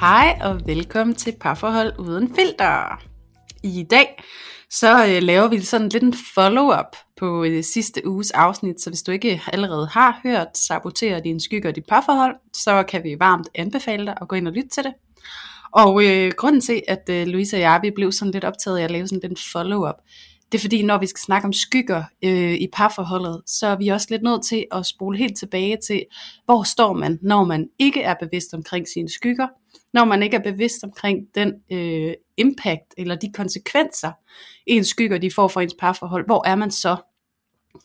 [0.00, 3.02] Hej og velkommen til Parforhold Uden Filter.
[3.62, 4.22] I dag
[4.70, 9.02] så øh, laver vi sådan lidt en follow-up på øh, sidste uges afsnit, så hvis
[9.02, 13.48] du ikke allerede har hørt Sabotere din skygger og dit parforhold, så kan vi varmt
[13.54, 14.92] anbefale dig at gå ind og lytte til det.
[15.72, 18.84] Og øh, grunden til, at øh, Louise og jeg vi blev sådan lidt optaget af
[18.84, 19.96] at lave sådan en follow-up,
[20.52, 23.88] det er fordi, når vi skal snakke om skygger øh, i parforholdet, så er vi
[23.88, 26.04] også lidt nødt til at spole helt tilbage til,
[26.44, 29.48] hvor står man, når man ikke er bevidst omkring sine skygger,
[29.92, 34.12] når man ikke er bevidst omkring den øh, impact eller de konsekvenser,
[34.66, 36.96] ens skygger de får for ens parforhold, hvor er man så?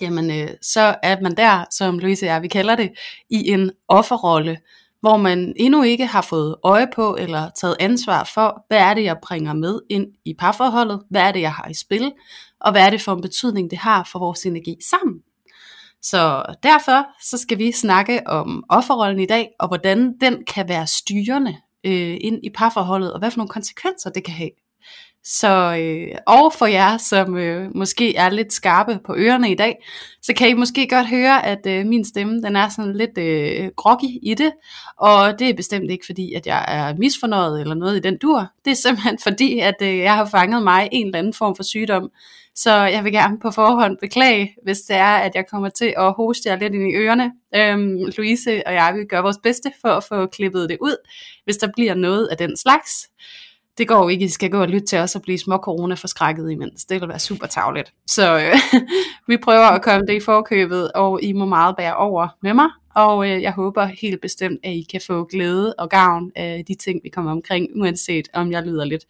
[0.02, 2.92] Jamen, øh, så er man der, som Louise og jeg, vi kalder det,
[3.30, 4.58] i en offerrolle,
[5.04, 9.04] hvor man endnu ikke har fået øje på eller taget ansvar for, hvad er det,
[9.04, 12.12] jeg bringer med ind i parforholdet, hvad er det, jeg har i spil,
[12.62, 15.20] og hvad er det for en betydning, det har for vores energi sammen.
[16.02, 20.88] Så derfor så skal vi snakke om offerrollen i dag, og hvordan den kan være
[20.88, 24.50] styrende øh, ind i parforholdet, og hvad for nogle konsekvenser det kan have.
[25.26, 29.86] Så øh, og for jer, som øh, måske er lidt skarpe på ørerne i dag,
[30.22, 33.72] så kan I måske godt høre, at øh, min stemme den er sådan lidt øh,
[33.78, 34.52] groggy i det.
[34.98, 38.48] Og det er bestemt ikke fordi, at jeg er misfornøjet eller noget i den dur.
[38.66, 41.64] Det er simpelthen fordi, at øh, jeg har fanget mig en eller anden form for
[41.64, 42.10] sygdom.
[42.56, 46.14] Så jeg vil gerne på forhånd beklage, hvis det er, at jeg kommer til at
[46.14, 47.32] hoste jer lidt ind i ørerne.
[47.56, 50.96] Øhm, Louise og jeg vil gøre vores bedste for at få klippet det ud,
[51.44, 53.10] hvis der bliver noget af den slags
[53.78, 55.96] det går jo ikke, I skal gå og lytte til os og blive små corona
[55.96, 56.86] forskrækket imens.
[56.86, 57.94] Det vil være super tavligt.
[58.08, 58.82] Så øh,
[59.28, 62.70] vi prøver at komme det i forkøbet, og I må meget bære over med mig.
[62.96, 66.76] Og øh, jeg håber helt bestemt, at I kan få glæde og gavn af de
[66.76, 69.04] ting, vi kommer omkring, uanset om jeg lyder lidt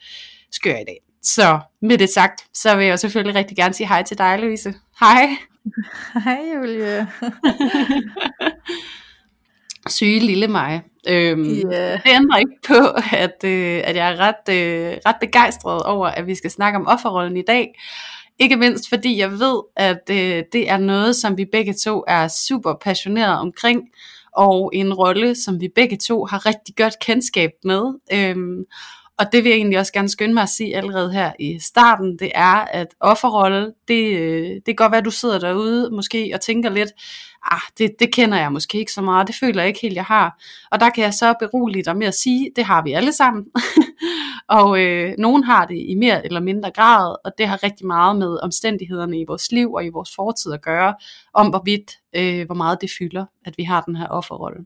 [0.52, 1.00] skør i dag.
[1.24, 4.74] Så med det sagt, så vil jeg selvfølgelig rigtig gerne sige hej til dig, Louise.
[5.00, 5.30] Hej.
[6.26, 7.08] Hej, Julie.
[9.90, 10.82] syge lille mig.
[11.08, 12.04] Øhm, yeah.
[12.04, 16.28] Det ændrer ikke på, at, øh, at jeg er ret, øh, ret begejstret over, at
[16.28, 17.80] vi skal snakke om offerrollen i dag.
[18.40, 22.28] Ikke mindst fordi jeg ved, at øh, det er noget, som vi begge to er
[22.28, 23.82] super passionerede omkring,
[24.36, 27.82] og en rolle, som vi begge to har rigtig godt kendskab med.
[28.14, 28.64] Øhm,
[29.20, 32.20] og det vil jeg egentlig også gerne skynde mig at sige allerede her i starten,
[32.20, 36.32] det er, at offerrolle, det, øh, det kan godt være, at du sidder derude måske
[36.34, 36.90] og tænker lidt,
[37.52, 40.06] ah, det, det kender jeg måske ikke så meget, det føler jeg ikke helt, jeg
[40.06, 40.42] har.
[40.72, 43.46] Og der kan jeg så berolige dig med at sige, det har vi alle sammen.
[44.60, 48.16] og øh, nogen har det i mere eller mindre grad, og det har rigtig meget
[48.16, 50.96] med omstændighederne i vores liv og i vores fortid at gøre,
[51.34, 54.66] om hvorvidt, øh, hvor meget det fylder, at vi har den her offerrolle.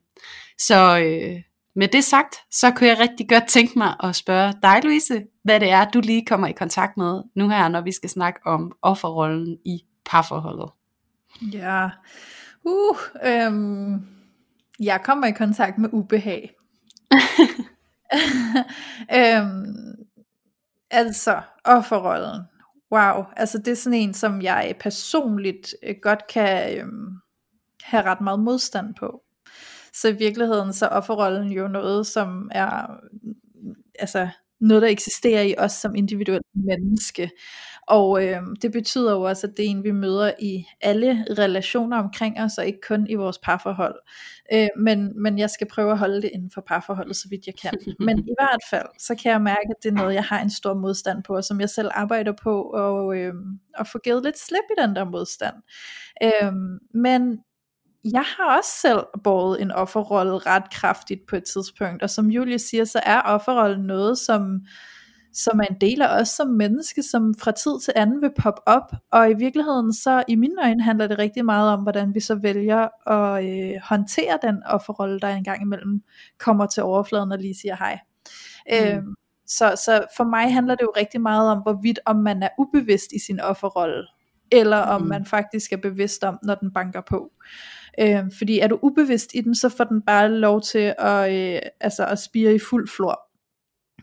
[0.57, 1.41] Så øh,
[1.77, 5.59] med det sagt, så kunne jeg rigtig godt tænke mig at spørge dig, Louise, hvad
[5.59, 8.71] det er, du lige kommer i kontakt med nu her, når vi skal snakke om
[8.81, 10.69] offerrollen i parforholdet.
[11.41, 11.89] Ja,
[12.63, 14.07] uh, øhm,
[14.79, 16.55] jeg kommer i kontakt med ubehag.
[19.19, 19.95] øhm,
[20.91, 22.41] altså, offerrollen.
[22.91, 27.19] Wow, altså det er sådan en, som jeg personligt øh, godt kan øhm,
[27.83, 29.23] have ret meget modstand på.
[30.01, 32.87] Så i virkeligheden så er offerrollen jo noget, som er
[33.99, 37.31] altså noget, der eksisterer i os som individuelle menneske.
[37.87, 41.97] Og øh, det betyder jo også, at det er en, vi møder i alle relationer
[41.97, 43.95] omkring os, og ikke kun i vores parforhold.
[44.53, 47.55] Øh, men, men jeg skal prøve at holde det inden for parforholdet, så vidt jeg
[47.61, 47.73] kan.
[48.07, 50.49] Men i hvert fald, så kan jeg mærke, at det er noget, jeg har en
[50.49, 53.33] stor modstand på, og som jeg selv arbejder på, og, øh,
[53.77, 55.55] at få givet lidt slip i den der modstand.
[56.23, 56.53] Øh,
[56.93, 57.39] men
[58.03, 62.59] jeg har også selv båret en offerrolle ret kraftigt på et tidspunkt, og som Julie
[62.59, 64.61] siger, så er offerrollen noget, som,
[65.33, 68.61] som er en del af os som menneske, som fra tid til anden vil poppe
[68.65, 72.19] op, og i virkeligheden så i mine øjne handler det rigtig meget om, hvordan vi
[72.19, 76.01] så vælger at øh, håndtere den offerrolle, der engang imellem
[76.39, 77.99] kommer til overfladen og lige siger hej.
[78.71, 78.97] Mm.
[78.97, 79.15] Øhm,
[79.47, 83.11] så, så for mig handler det jo rigtig meget om, hvorvidt om man er ubevidst
[83.11, 84.07] i sin offerrolle,
[84.51, 85.07] eller om mm.
[85.07, 87.31] man faktisk er bevidst om, når den banker på.
[87.43, 87.76] Øh,
[88.37, 92.05] fordi er du ubevidst i den, så får den bare lov til at, øh, altså
[92.05, 93.19] at spire i fuld flor.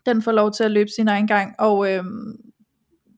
[0.06, 2.04] Den får lov til at løbe sin egen gang, og øh,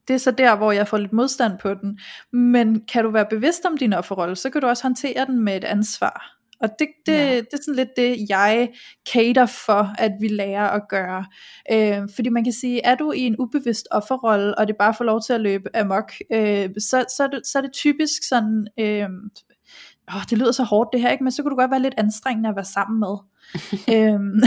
[0.07, 1.99] det er så der, hvor jeg får lidt modstand på den.
[2.33, 5.57] Men kan du være bevidst om din offerrolle, så kan du også håndtere den med
[5.57, 6.37] et ansvar.
[6.59, 7.35] Og det, det, ja.
[7.35, 8.69] det er sådan lidt det, jeg
[9.13, 11.25] cater for, at vi lærer at gøre.
[11.71, 15.05] Øh, fordi man kan sige, er du i en ubevidst offerrolle, og det bare får
[15.05, 18.67] lov til at løbe amok, øh, så, så, er det, så er det typisk sådan,
[18.79, 19.09] øh,
[20.15, 21.23] åh, det lyder så hårdt det her, ikke?
[21.23, 23.17] men så kunne du godt være lidt anstrengende at være sammen med.
[23.95, 24.41] øhm,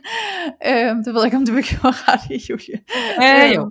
[0.70, 2.80] øhm, det ved jeg ikke, om du vil give mig ret i, Julie.
[3.22, 3.70] Øh, jo.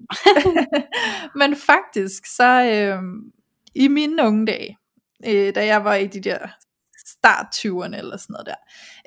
[1.40, 3.32] men faktisk, så øhm,
[3.76, 4.78] i mine unge dage,
[5.28, 6.38] øh, da jeg var i de der
[7.24, 8.60] start 20'erne eller sådan noget der,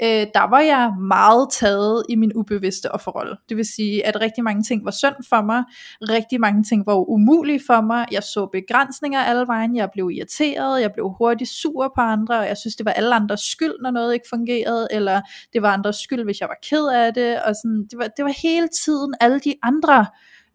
[0.03, 3.37] øh, der var jeg meget taget i min ubevidste offerrolle.
[3.49, 5.65] Det vil sige, at rigtig mange ting var synd for mig,
[6.01, 10.81] rigtig mange ting var umulige for mig, jeg så begrænsninger alle vejen, jeg blev irriteret,
[10.81, 13.91] jeg blev hurtigt sur på andre, og jeg synes, det var alle andres skyld, når
[13.91, 15.21] noget ikke fungerede, eller
[15.53, 18.25] det var andres skyld, hvis jeg var ked af det, og sådan, det, var, det
[18.25, 20.07] var hele tiden alle de andre,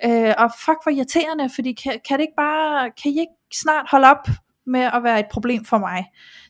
[0.06, 3.86] øh, og fuck hvor irriterende, fordi kan, kan det ikke bare, kan I ikke snart
[3.92, 4.28] holde op?
[4.71, 6.06] Med at være et problem for mig.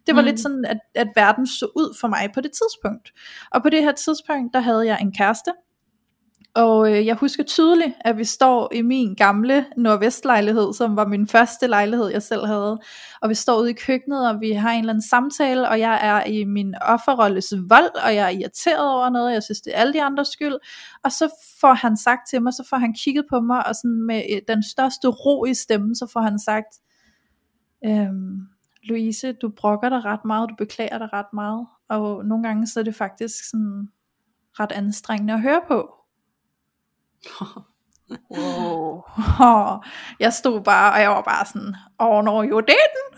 [0.08, 0.26] Det var mm.
[0.26, 3.14] lidt sådan, at, at verden så ud for mig på det tidspunkt.
[3.52, 5.52] Og på det her tidspunkt, der havde jeg en kæreste,
[6.56, 11.28] og øh, jeg husker tydeligt, at vi står i min gamle nordvestlejlighed, som var min
[11.28, 12.78] første lejlighed, jeg selv havde.
[13.22, 16.00] Og vi står ude i køkkenet, og vi har en eller anden samtale, og jeg
[16.02, 19.80] er i min offerrolles vold, og jeg er irriteret over noget, jeg synes, det er
[19.80, 20.56] alle de andres skyld.
[21.04, 21.30] Og så
[21.62, 24.42] får han sagt til mig, så får han kigget på mig, og sådan med øh,
[24.48, 26.74] den største ro i stemmen, så får han sagt,
[27.86, 28.48] øhm,
[28.84, 32.80] Louise, du brokker dig ret meget, du beklager dig ret meget, og nogle gange så
[32.80, 33.90] er det faktisk sådan
[34.60, 35.96] ret anstrengende at høre på.
[38.38, 39.02] wow.
[40.26, 43.16] jeg stod bare, og jeg var bare sådan, oh no, you didn't.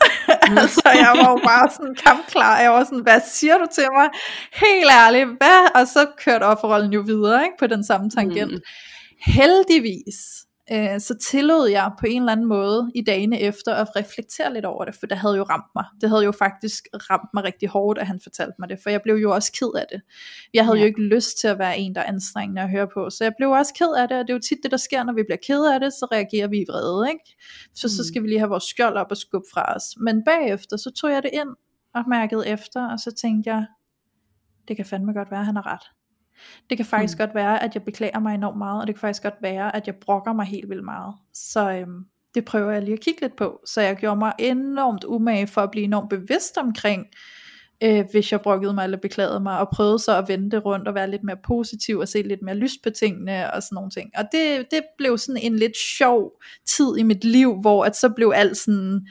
[0.62, 2.59] altså, jeg var jo bare sådan kampklar.
[2.59, 4.09] Jeg var sådan, hvad siger du til mig?
[4.54, 5.81] Helt ærligt, hvad?
[5.81, 7.56] Og så kørte offerrollen jo videre, ikke?
[7.59, 8.51] På den samme tangent.
[8.51, 8.62] Mm.
[9.25, 14.54] Heldigvis, øh, så tillod jeg på en eller anden måde i dagene efter at reflektere
[14.54, 15.86] lidt over det, for det havde jo ramt mig.
[16.01, 19.01] Det havde jo faktisk ramt mig rigtig hårdt, at han fortalte mig det, for jeg
[19.01, 20.01] blev jo også ked af det.
[20.54, 20.81] Jeg havde ja.
[20.81, 23.33] jo ikke lyst til at være en, der er anstrengende at høre på, så jeg
[23.38, 25.24] blev også ked af det, og det er jo tit det, der sker, når vi
[25.24, 27.36] bliver ked af det, så reagerer vi i vrede, ikke?
[27.74, 27.89] Så, mm.
[27.89, 29.83] så skal vi lige have vores skjold op og skubbe fra os.
[29.98, 31.50] Men bagefter, så tog jeg det ind
[31.95, 33.66] og mærkede efter, og så tænkte jeg,
[34.68, 36.02] det kan fandme godt være, at han har ret.
[36.69, 37.25] Det kan faktisk mm.
[37.25, 39.88] godt være, at jeg beklager mig enormt meget, og det kan faktisk godt være, at
[39.88, 41.13] jeg brokker mig helt vildt meget.
[41.33, 43.59] Så øhm, det prøver jeg lige at kigge lidt på.
[43.65, 47.06] Så jeg gjorde mig enormt umage for at blive enormt bevidst omkring,
[47.83, 50.88] øh, hvis jeg brokkede mig eller beklagede mig, og prøvede så at vende det rundt
[50.88, 53.91] og være lidt mere positiv og se lidt mere lyst på tingene og sådan nogle
[53.91, 54.12] ting.
[54.15, 56.31] Og det, det blev sådan en lidt sjov
[56.65, 59.07] tid i mit liv, hvor at så blev alt sådan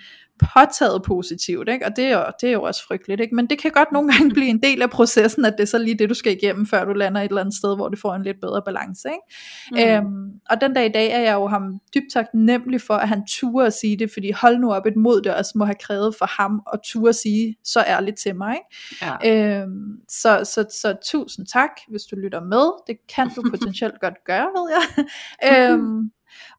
[0.55, 1.87] påtaget positivt, ikke?
[1.87, 3.35] og det er, jo, det er jo også frygteligt, ikke?
[3.35, 5.79] men det kan godt nogle gange blive en del af processen, at det er så
[5.79, 8.15] lige det, du skal igennem, før du lander et eller andet sted, hvor du får
[8.15, 9.09] en lidt bedre balance.
[9.09, 10.03] Ikke?
[10.03, 10.07] Mm.
[10.07, 13.23] Øhm, og den dag i dag er jeg jo ham dybt taknemmelig for, at han
[13.29, 16.15] turde at sige det, fordi hold nu op et mod, det også må have krævet
[16.19, 18.57] for ham at turde at sige så ærligt til mig.
[18.57, 19.07] Ikke?
[19.25, 19.61] Ja.
[19.61, 22.73] Øhm, så, så, så tusind tak, hvis du lytter med.
[22.87, 25.71] Det kan du potentielt godt gøre, ved jeg.
[25.73, 26.11] øhm,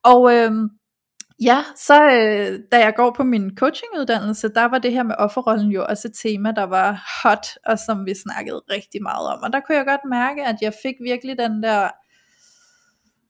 [0.03, 0.69] og øhm,
[1.41, 5.71] Ja, så øh, da jeg går på min coachinguddannelse, der var det her med offerrollen
[5.71, 9.43] jo også et tema, der var hot, og som vi snakkede rigtig meget om.
[9.43, 11.89] Og der kunne jeg godt mærke, at jeg fik virkelig den der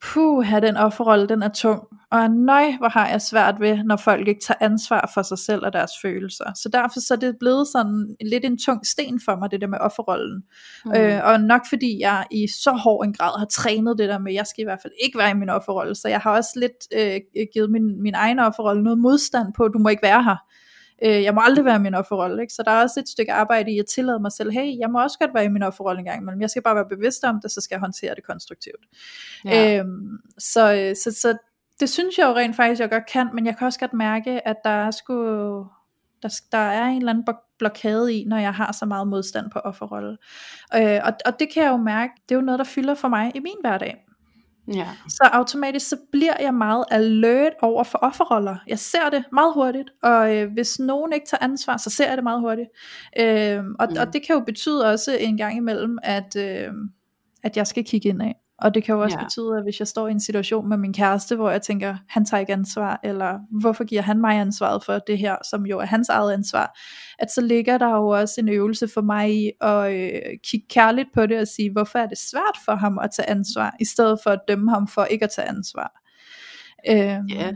[0.04, 1.84] puh, den offerrolle, den er tung.
[2.12, 5.66] Og nøj, hvor har jeg svært ved, når folk ikke tager ansvar for sig selv
[5.66, 6.46] og deres følelser.
[6.56, 9.68] Så derfor så er det blevet sådan lidt en tung sten for mig, det der
[9.68, 10.44] med offerrollen.
[10.86, 10.92] Mm.
[10.96, 14.34] Øh, og nok fordi jeg i så hård en grad har trænet det der med,
[14.34, 15.96] jeg skal i hvert fald ikke være i min offerrolle.
[15.96, 19.80] Så jeg har også lidt øh, givet min, min egen offerrolle noget modstand på, du
[19.80, 20.38] må ikke være her.
[21.06, 22.54] Øh, jeg må aldrig være i min offerrolle, ikke?
[22.54, 25.02] så der er også et stykke arbejde i at tillade mig selv, hey, jeg må
[25.02, 27.40] også godt være i min offerrolle en gang imellem, jeg skal bare være bevidst om
[27.42, 28.86] det, så skal jeg håndtere det konstruktivt.
[29.46, 29.80] Ja.
[29.80, 31.38] Øhm, så, øh, så, så
[31.80, 34.48] det synes jeg jo rent faktisk, jeg godt kan, men jeg kan også godt mærke,
[34.48, 35.14] at der er sgu,
[36.22, 37.26] der, der er en eller anden
[37.60, 40.18] blokade i, når jeg har så meget modstand på offerrolle.
[40.76, 43.08] Øh, og, og det kan jeg jo mærke, det er jo noget, der fylder for
[43.08, 44.06] mig i min hverdag.
[44.68, 44.88] Ja.
[45.08, 48.58] Så automatisk så bliver jeg meget alert over for offerroller.
[48.68, 52.18] Jeg ser det meget hurtigt, og øh, hvis nogen ikke tager ansvar, så ser jeg
[52.18, 52.70] det meget hurtigt.
[53.20, 53.98] Øh, og, mm.
[54.00, 56.70] og det kan jo betyde også en gang imellem, at, øh,
[57.44, 58.36] at jeg skal kigge ind af.
[58.60, 59.24] Og det kan jo også ja.
[59.24, 62.26] betyde, at hvis jeg står i en situation med min kæreste, hvor jeg tænker, han
[62.26, 65.86] tager ikke ansvar, eller hvorfor giver han mig ansvaret for det her, som jo er
[65.86, 66.80] hans eget ansvar,
[67.20, 71.08] at så ligger der jo også en øvelse for mig i at øh, kigge kærligt
[71.14, 74.20] på det og sige, hvorfor er det svært for ham at tage ansvar, i stedet
[74.24, 75.92] for at dømme ham for ikke at tage ansvar.
[76.90, 77.52] Øh, ja.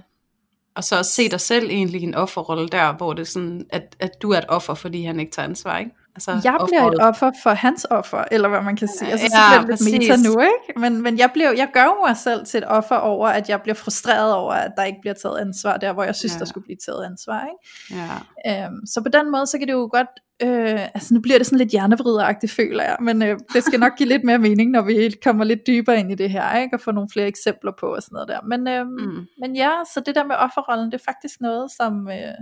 [0.75, 3.65] Og så også se dig selv egentlig i en offerrolle der, hvor det er sådan,
[3.69, 5.91] at, at du er et offer, fordi han ikke tager ansvar, ikke?
[6.17, 6.93] Altså, jeg bliver offeret.
[6.93, 9.11] et offer for hans offer, eller hvad man kan sige.
[9.11, 10.79] Altså, ja, så bliver det lidt meta nu, ikke?
[10.79, 13.75] Men, men jeg, bliver, jeg gør mig selv til et offer over, at jeg bliver
[13.75, 16.39] frustreret over, at der ikke bliver taget ansvar der, hvor jeg synes, ja.
[16.39, 17.47] der skulle blive taget ansvar.
[17.51, 18.03] Ikke?
[18.45, 18.65] Ja.
[18.65, 20.07] Øhm, så på den måde, så kan det jo godt
[20.43, 23.97] Øh, altså nu bliver det sådan lidt hjernevrideragtigt, føler jeg, men øh, det skal nok
[23.97, 26.75] give lidt mere mening, når vi kommer lidt dybere ind i det her, ikke?
[26.75, 28.41] og få nogle flere eksempler på og sådan noget der.
[28.41, 29.25] Men, øh, mm.
[29.39, 32.37] men ja, så det der med offerrollen, det er faktisk noget, som øh,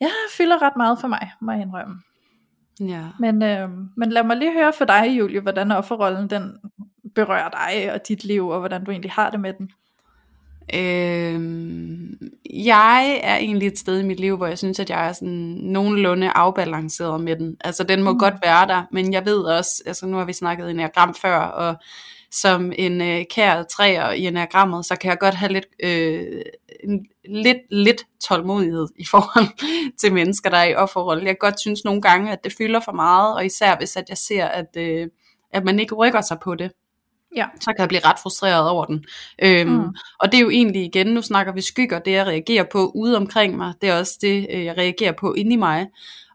[0.00, 1.94] ja, fylder ret meget for mig, må jeg indrømme.
[2.80, 3.02] Ja.
[3.20, 6.56] Men, øh, men lad mig lige høre for dig, Julie, hvordan offerrollen den
[7.14, 9.70] berører dig og dit liv, og hvordan du egentlig har det med den.
[10.74, 11.40] Øh,
[12.64, 15.58] jeg er egentlig et sted i mit liv, hvor jeg synes, at jeg er sådan
[15.62, 17.56] nogenlunde afbalanceret med den.
[17.60, 18.18] Altså den må mm.
[18.18, 21.76] godt være der, men jeg ved også, altså nu har vi snakket enneagram før, og
[22.30, 26.42] som en øh, kær træer i enneagrammet, så kan jeg godt have lidt, øh,
[27.24, 29.46] lidt, lidt tålmodighed i forhold
[30.00, 31.24] til mennesker, der er i offerrolle.
[31.24, 34.04] Jeg kan godt synes nogle gange, at det fylder for meget, og især hvis at
[34.08, 35.08] jeg ser, at, øh,
[35.52, 36.70] at man ikke rykker sig på det
[37.36, 37.46] ja.
[37.60, 39.04] så kan jeg blive ret frustreret over den.
[39.42, 39.94] Øhm, mm.
[40.20, 43.16] Og det er jo egentlig igen, nu snakker vi skygger, det jeg reagerer på ude
[43.16, 45.86] omkring mig, det er også det, øh, jeg reagerer på inde i mig.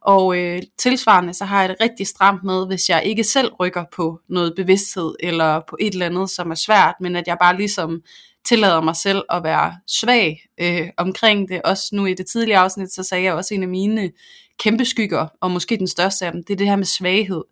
[0.01, 3.83] Og øh, tilsvarende, så har jeg det rigtig stramt med, hvis jeg ikke selv rykker
[3.95, 7.57] på noget bevidsthed, eller på et eller andet, som er svært, men at jeg bare
[7.57, 8.01] ligesom
[8.45, 11.61] tillader mig selv at være svag øh, omkring det.
[11.61, 14.11] Også nu i det tidlige afsnit, så sagde jeg også en af mine
[14.59, 17.43] kæmpe skygger, og måske den største af dem, det er det her med svaghed.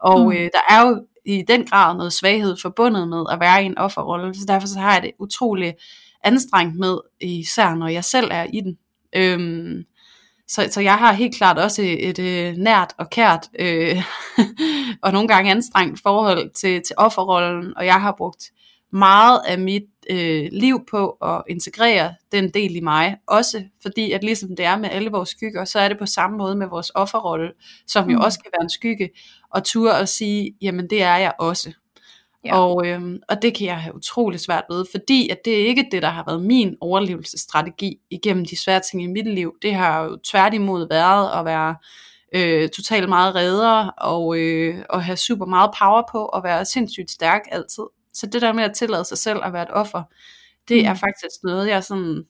[0.00, 0.32] Og mm.
[0.32, 3.78] øh, der er jo i den grad noget svaghed forbundet med at være i en
[3.78, 5.76] offerrolle, så derfor så har jeg det utroligt
[6.24, 8.78] anstrengt med, især når jeg selv er i den.
[9.16, 9.84] Øhm,
[10.48, 14.02] så, så jeg har helt klart også et, et, et øh, nært og kært, øh,
[15.04, 18.50] og nogle gange anstrengt forhold til, til offerrollen, og jeg har brugt
[18.92, 24.24] meget af mit øh, liv på at integrere den del i mig, også fordi at
[24.24, 26.92] ligesom det er med alle vores skygger, så er det på samme måde med vores
[26.94, 27.52] offerrolle,
[27.86, 28.10] som mm.
[28.10, 29.10] jo også kan være en skygge,
[29.50, 31.72] og ture at sige, jamen det er jeg også.
[32.44, 32.58] Ja.
[32.58, 35.88] Og, øhm, og det kan jeg have utrolig svært ved, fordi at det er ikke
[35.92, 39.54] det, der har været min overlevelsesstrategi igennem de svære ting i mit liv.
[39.62, 41.76] Det har jo tværtimod været at være
[42.34, 47.10] øh, totalt meget redder og, øh, og have super meget power på og være sindssygt
[47.10, 47.84] stærk altid.
[48.16, 50.02] Så det der med at tillade sig selv at være et offer,
[50.68, 50.88] det mm.
[50.88, 52.24] er faktisk noget, jeg sådan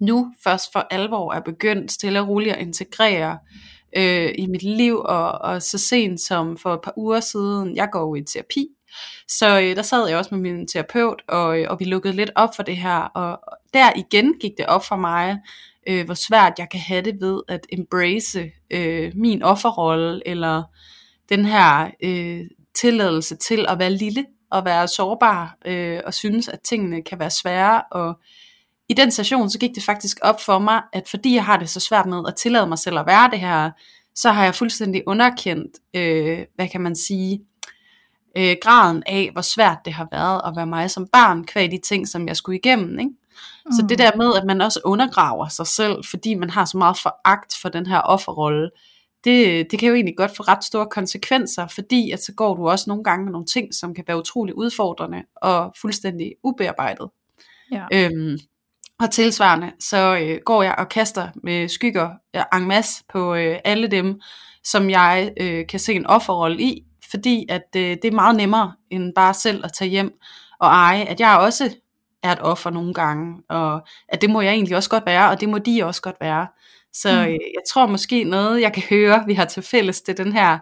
[0.00, 3.38] nu først for alvor er begyndt stille og roligt at integrere
[3.96, 7.88] øh, i mit liv, og, og så sent som for et par uger siden, jeg
[7.92, 8.68] går jo i terapi,
[9.28, 12.30] så øh, der sad jeg også med min terapeut, og, øh, og vi lukkede lidt
[12.34, 13.40] op for det her, og
[13.74, 15.38] der igen gik det op for mig,
[15.86, 20.62] øh, hvor svært jeg kan have det ved at embrace øh, min offerrolle, eller
[21.28, 22.40] den her øh,
[22.74, 27.30] tilladelse til at være lille, og være sårbar, øh, og synes, at tingene kan være
[27.30, 28.20] svære, og
[28.88, 31.68] i den station, så gik det faktisk op for mig, at fordi jeg har det
[31.68, 33.70] så svært med at tillade mig selv at være det her,
[34.14, 37.40] så har jeg fuldstændig underkendt, øh, hvad kan man sige,
[38.36, 41.78] øh, graden af, hvor svært det har været at være mig som barn, kvæg de
[41.78, 42.98] ting, som jeg skulle igennem.
[42.98, 43.10] Ikke?
[43.66, 43.72] Mm.
[43.72, 46.98] Så det der med, at man også undergraver sig selv, fordi man har så meget
[46.98, 48.70] foragt for den her offerrolle,
[49.26, 52.68] det, det kan jo egentlig godt få ret store konsekvenser, fordi at så går du
[52.68, 57.08] også nogle gange med nogle ting, som kan være utrolig udfordrende og fuldstændig ubearbejdet.
[57.72, 57.84] Ja.
[57.92, 58.38] Øhm,
[59.00, 63.58] og tilsvarende, så øh, går jeg og kaster med skygger øh, en masse på øh,
[63.64, 64.20] alle dem,
[64.64, 68.72] som jeg øh, kan se en offerrolle i, fordi at øh, det er meget nemmere
[68.90, 70.12] end bare selv at tage hjem
[70.60, 71.76] og eje, at jeg også
[72.22, 75.40] er et offer nogle gange, og at det må jeg egentlig også godt være, og
[75.40, 76.46] det må de også godt være.
[77.02, 77.28] Så mm.
[77.28, 80.32] øh, jeg tror måske noget, jeg kan høre, vi har til fælles, det er den
[80.32, 80.58] her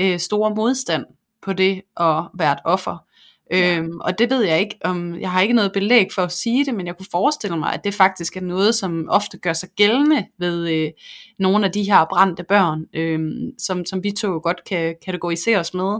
[0.00, 1.04] øh, store modstand
[1.42, 3.04] på det at være et offer.
[3.50, 3.78] Ja.
[3.78, 6.64] Øhm, og det ved jeg ikke, om jeg har ikke noget belæg for at sige
[6.64, 9.68] det, men jeg kunne forestille mig, at det faktisk er noget, som ofte gør sig
[9.76, 10.90] gældende ved øh,
[11.38, 13.20] nogle af de her brændte børn, øh,
[13.58, 15.98] som, som vi to godt kan kategorisere os med.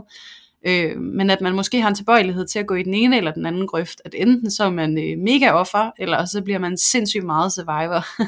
[0.67, 3.31] Øh, men at man måske har en tilbøjelighed til at gå i den ene eller
[3.31, 6.77] den anden grøft, at enten så er man øh, mega offer, eller så bliver man
[6.77, 8.23] sindssygt meget survivor,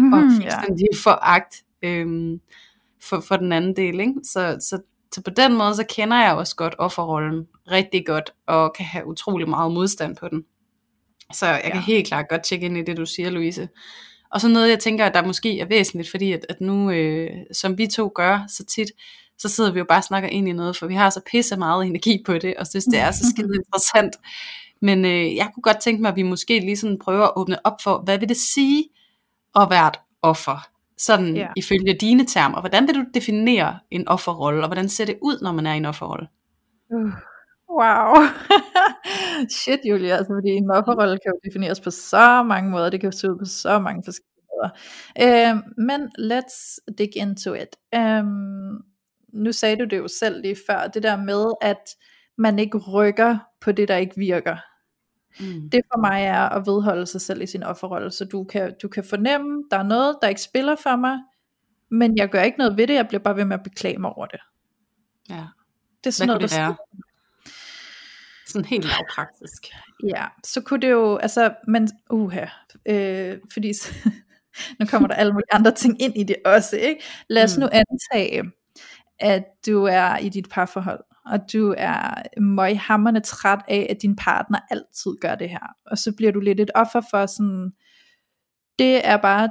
[0.00, 0.98] mm, og fuldstændig ja.
[1.02, 2.38] foragt øh,
[3.02, 4.00] for, for den anden del.
[4.00, 4.14] Ikke?
[4.24, 4.78] Så, så
[5.14, 9.06] så på den måde, så kender jeg også godt offerrollen rigtig godt, og kan have
[9.06, 10.44] utrolig meget modstand på den.
[11.32, 11.80] Så jeg kan ja.
[11.80, 13.68] helt klart godt tjekke ind i det, du siger, Louise.
[14.30, 17.30] Og så noget, jeg tænker, at der måske er væsentligt, fordi at, at nu, øh,
[17.52, 18.88] som vi to gør så tit,
[19.42, 21.56] så sidder vi jo bare og snakker ind i noget, for vi har så pisse
[21.56, 24.16] meget energi på det, og synes, det er så skide interessant.
[24.82, 27.66] Men øh, jeg kunne godt tænke mig, at vi måske lige sådan prøver at åbne
[27.66, 28.84] op for, hvad vil det sige
[29.56, 30.72] at være et offer?
[31.02, 31.48] sådan ja.
[31.56, 32.60] ifølge dine termer.
[32.60, 35.76] Hvordan vil du definere en offerrolle, og hvordan ser det ud, når man er i
[35.76, 36.28] en offerrolle?
[36.90, 37.12] Uh,
[37.70, 38.14] wow.
[39.60, 43.10] Shit, Julia, altså, fordi en offerrolle kan jo defineres på så mange måder, det kan
[43.10, 44.70] jo se ud på så mange forskellige måder.
[45.24, 45.58] Uh,
[45.88, 46.00] men
[46.32, 47.76] let's dig into it.
[47.96, 48.91] Um,
[49.32, 51.96] nu sagde du det jo selv lige før, det der med, at
[52.38, 54.56] man ikke rykker på det, der ikke virker.
[55.40, 55.70] Mm.
[55.70, 58.88] Det for mig er at vedholde sig selv i sin offerrolle, så du kan, du
[58.88, 61.18] kan fornemme, der er noget, der ikke spiller for mig,
[61.90, 64.10] men jeg gør ikke noget ved det, jeg bliver bare ved med at beklage mig
[64.10, 64.40] over det.
[65.30, 65.34] Ja.
[65.34, 65.46] Det er
[66.02, 66.76] Hvad sådan kunne noget, det der være?
[68.46, 69.66] Sådan helt lavpraktisk.
[70.16, 72.46] Ja, så kunne det jo, altså, men, uha,
[72.86, 73.72] øh, fordi,
[74.80, 77.02] nu kommer der alle mulige andre ting ind i det også, ikke?
[77.28, 77.60] Lad os Mm.
[77.60, 78.42] nu antage,
[79.22, 84.58] at du er i dit parforhold, og du er møghammerne træt af, at din partner
[84.70, 87.72] altid gør det her, og så bliver du lidt et offer for sådan,
[88.78, 89.48] det er bare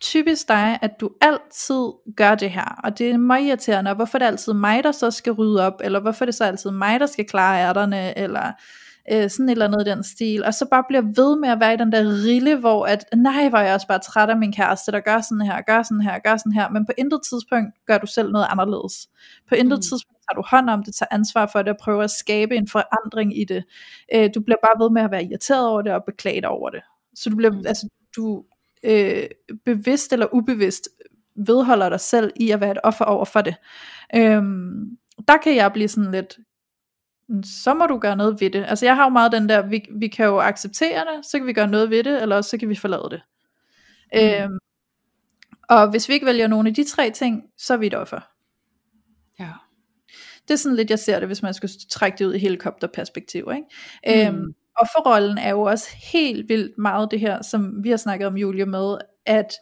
[0.00, 4.18] typisk dig, at du altid gør det her, og det er meget irriterende, og hvorfor
[4.18, 6.70] er det altid mig, der så skal rydde op, eller hvorfor er det så altid
[6.70, 8.52] mig, der skal klare ærterne, eller
[9.12, 11.60] øh, sådan et eller andet i den stil, og så bare bliver ved med at
[11.60, 14.52] være i den der rille, hvor at, nej, er jeg også bare træt af min
[14.52, 17.68] kæreste, der gør sådan her, gør sådan her, gør sådan her, men på intet tidspunkt
[17.86, 19.08] gør du selv noget anderledes.
[19.48, 19.82] På intet Mm.
[19.82, 22.68] tidspunkt tager du hånd om det, tager ansvar for det, og prøver at skabe en
[22.68, 23.64] forandring i det.
[24.14, 26.70] Øh, du bliver bare ved med at være irriteret over det, og beklage dig over
[26.70, 26.80] det.
[27.14, 27.62] Så du bliver, Mm.
[27.66, 28.44] altså, du
[28.84, 29.22] øh,
[29.64, 30.88] bevidst eller ubevidst
[31.46, 33.54] vedholder dig selv i at være et offer over for det.
[34.14, 34.96] Øhm,
[35.28, 36.44] der kan jeg blive sådan lidt, "Mm,
[37.44, 38.64] så må du gøre noget ved det.
[38.68, 41.46] Altså jeg har jo meget den der, vi, vi kan jo acceptere det, så kan
[41.46, 43.22] vi gøre noget ved det, eller også så kan vi forlade det.
[44.14, 44.44] Mm.
[44.44, 44.58] Øhm,
[45.68, 48.20] og hvis vi ikke vælger nogen af de tre ting, så er vi et offer.
[49.38, 49.52] Ja.
[50.48, 53.48] Det er sådan lidt, jeg ser det, hvis man skulle trække det ud i helikopterperspektiv.
[53.54, 54.26] Ikke?
[54.32, 54.36] Mm.
[54.36, 58.36] Øhm, offerrollen er jo også helt vildt meget det her, som vi har snakket om,
[58.36, 59.52] Julie, med at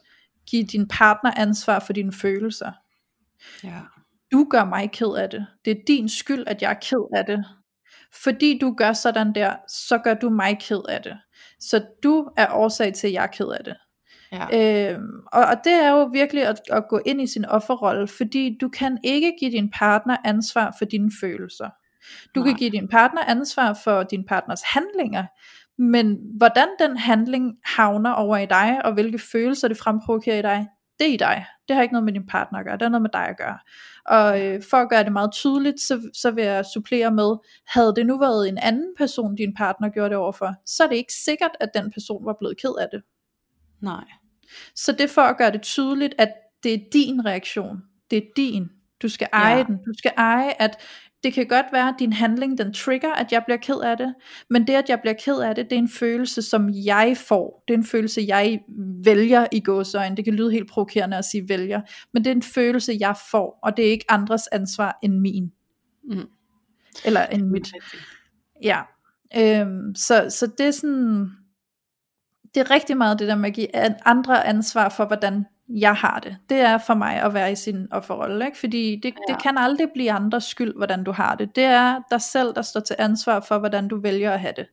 [0.49, 2.71] give din partner ansvar for dine følelser.
[3.63, 3.79] Ja.
[4.31, 5.47] Du gør mig ked af det.
[5.65, 7.45] Det er din skyld, at jeg er ked af det.
[8.23, 11.17] Fordi du gør sådan der, så gør du mig ked af det.
[11.59, 13.75] Så du er årsag til, at jeg er ked af det.
[14.31, 14.93] Ja.
[14.93, 18.57] Øhm, og, og det er jo virkelig at, at gå ind i sin offerrolle, fordi
[18.61, 21.69] du kan ikke give din partner ansvar for dine følelser.
[22.35, 22.49] Du Nej.
[22.49, 25.25] kan give din partner ansvar for din partners handlinger,
[25.81, 30.67] men hvordan den handling havner over i dig, og hvilke følelser det fremprovokerer i dig,
[30.99, 31.45] det er i dig.
[31.69, 33.37] Det har ikke noget med din partner at gøre, det har noget med dig at
[33.37, 33.57] gøre.
[34.05, 37.35] Og øh, for at gøre det meget tydeligt, så, så vil jeg supplere med,
[37.67, 40.95] havde det nu været en anden person, din partner gjorde det overfor, så er det
[40.95, 43.01] ikke sikkert, at den person var blevet ked af det.
[43.81, 44.05] Nej.
[44.75, 47.77] Så det er for at gøre det tydeligt, at det er din reaktion.
[48.11, 48.69] Det er din.
[49.01, 49.63] Du skal eje Ja.
[49.63, 49.75] den.
[49.77, 50.77] Du skal eje, at
[51.23, 54.13] det kan godt være, at din handling, den trigger, at jeg bliver ked af det.
[54.49, 57.63] Men det, at jeg bliver ked af det, det er en følelse, som jeg får.
[57.67, 58.59] Det er en følelse, jeg
[59.03, 60.15] vælger i gåsøjne.
[60.17, 61.81] Det kan lyde helt provokerende at sige vælger.
[62.13, 63.59] Men det er en følelse, jeg får.
[63.63, 65.51] Og det er ikke andres ansvar end min.
[66.03, 66.25] Mm.
[67.05, 67.71] Eller end mit.
[68.63, 68.81] Ja.
[69.37, 71.29] Øhm, så, så det er sådan,
[72.53, 75.93] det er rigtig meget det der med at give an- andre ansvar for, hvordan jeg
[75.95, 76.37] har det.
[76.49, 78.57] Det er for mig at være i sin offerrolle, ikke?
[78.57, 79.33] fordi det, ja.
[79.33, 81.55] Det kan aldrig blive andres skyld, hvordan du har det.
[81.55, 84.65] Det er dig selv, der står til ansvar for, hvordan du vælger at have det.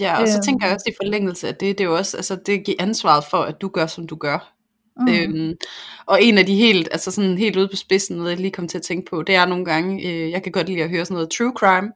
[0.00, 0.42] Ja, og så Øhm.
[0.42, 3.24] tænker jeg også i forlængelse af det, det er jo også, altså det giver ansvaret
[3.24, 4.52] for, at du gør, som du gør.
[4.96, 5.08] Mm.
[5.08, 5.54] Øhm,
[6.06, 8.68] og en af de helt, altså sådan helt ude på spidsen, noget jeg lige kom
[8.68, 11.04] til at tænke på, det er nogle gange, øh, jeg kan godt lide at høre
[11.04, 11.92] sådan noget true crime,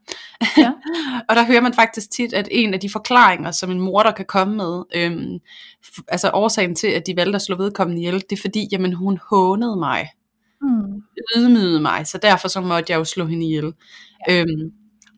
[0.59, 0.73] Ja.
[1.29, 4.25] og der hører man faktisk tit, at en af de forklaringer, som en morder kan
[4.25, 5.39] komme med, øhm,
[6.09, 9.19] altså årsagen til, at de valgte at slå vedkommende ihjel, det er fordi, jamen hun
[9.31, 10.09] hånede mig,
[10.63, 11.03] Mm.
[11.37, 13.73] ydmygede mig, så derfor så måtte jeg jo slå hende ihjel.
[14.29, 14.41] Ja.
[14.41, 14.71] Øhm,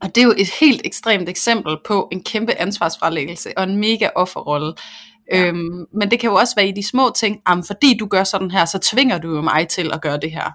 [0.03, 4.09] og det er jo et helt ekstremt eksempel på en kæmpe ansvarsfralæggelse og en mega
[4.17, 4.73] offerrolle.
[5.33, 5.47] Ja.
[5.47, 8.25] Øhm, men det kan jo også være i de små ting, jamen fordi du gør
[8.25, 10.51] sådan her, så tvinger du jo mig til at gøre det her.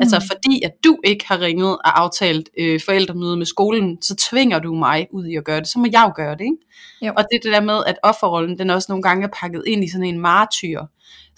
[0.00, 0.22] Altså Mm.
[0.26, 4.74] fordi at du ikke har ringet og aftalt øh, forældremøde med skolen, så tvinger du
[4.74, 6.56] mig ud i at gøre det, så må jeg jo gøre det, ikke?
[7.02, 7.12] Jo.
[7.16, 9.84] Og det er det der med, at offerrollen, den også nogle gange er pakket ind
[9.84, 10.80] i sådan en martyr.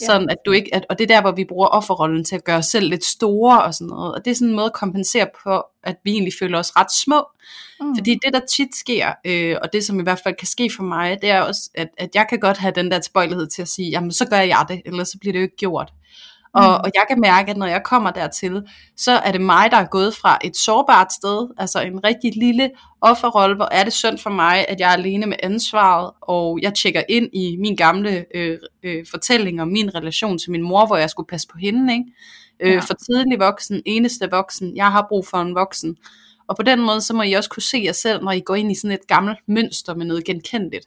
[0.00, 0.06] Ja.
[0.06, 2.44] Sådan at du ikke, at, og det er der, hvor vi bruger offerrollen til at
[2.44, 4.14] gøre os selv lidt store og sådan noget.
[4.14, 6.92] Og det er sådan en måde at kompensere på, at vi egentlig føler os ret
[7.04, 7.26] små.
[7.80, 7.96] Mm.
[7.96, 10.82] Fordi det, der tit sker, øh, og det som i hvert fald kan ske for
[10.82, 13.68] mig, det er også, at, at jeg kan godt have den der tilbøjelighed til at
[13.68, 15.92] sige, jamen så gør jeg det, ellers så bliver det jo ikke gjort.
[16.54, 16.68] Og, Mm.
[16.84, 18.62] og jeg kan mærke, at når jeg kommer dertil,
[18.96, 22.70] så er det mig, der er gået fra et sårbart sted, altså en rigtig lille
[23.00, 26.74] offerrolle, hvor er det synd for mig, at jeg er alene med ansvaret, og jeg
[26.74, 30.96] tjekker ind i min gamle øh, øh, fortælling om min relation til min mor, hvor
[30.96, 32.04] jeg skulle passe på hende, ikke?
[32.60, 32.78] Øh, Ja.
[32.80, 35.96] For tidlig voksen, eneste voksen, jeg har brug for en voksen.
[36.48, 38.54] Og på den måde, så må I også kunne se jer selv, når I går
[38.54, 40.86] ind i sådan et gammelt mønster med noget genkendeligt.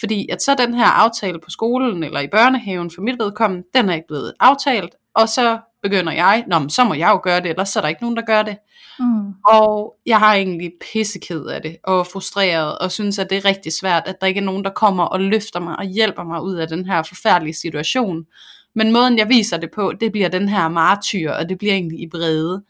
[0.00, 3.88] Fordi at så den her aftale på skolen eller i børnehaven for mit vedkommende, den
[3.88, 7.40] er ikke blevet aftalt, og så begynder jeg, Nå, men så må jeg jo gøre
[7.40, 8.56] det, ellers så er der ikke nogen, der gør det.
[8.98, 9.32] Mm.
[9.46, 13.72] Og jeg har egentlig pisseked af det, og frustreret, og synes, at det er rigtig
[13.72, 16.54] svært, at der ikke er nogen, der kommer og løfter mig og hjælper mig ud
[16.54, 18.26] af den her forfærdelige situation.
[18.74, 22.00] Men måden, jeg viser det på, det bliver den her martyr, og det bliver egentlig
[22.00, 22.62] i brede.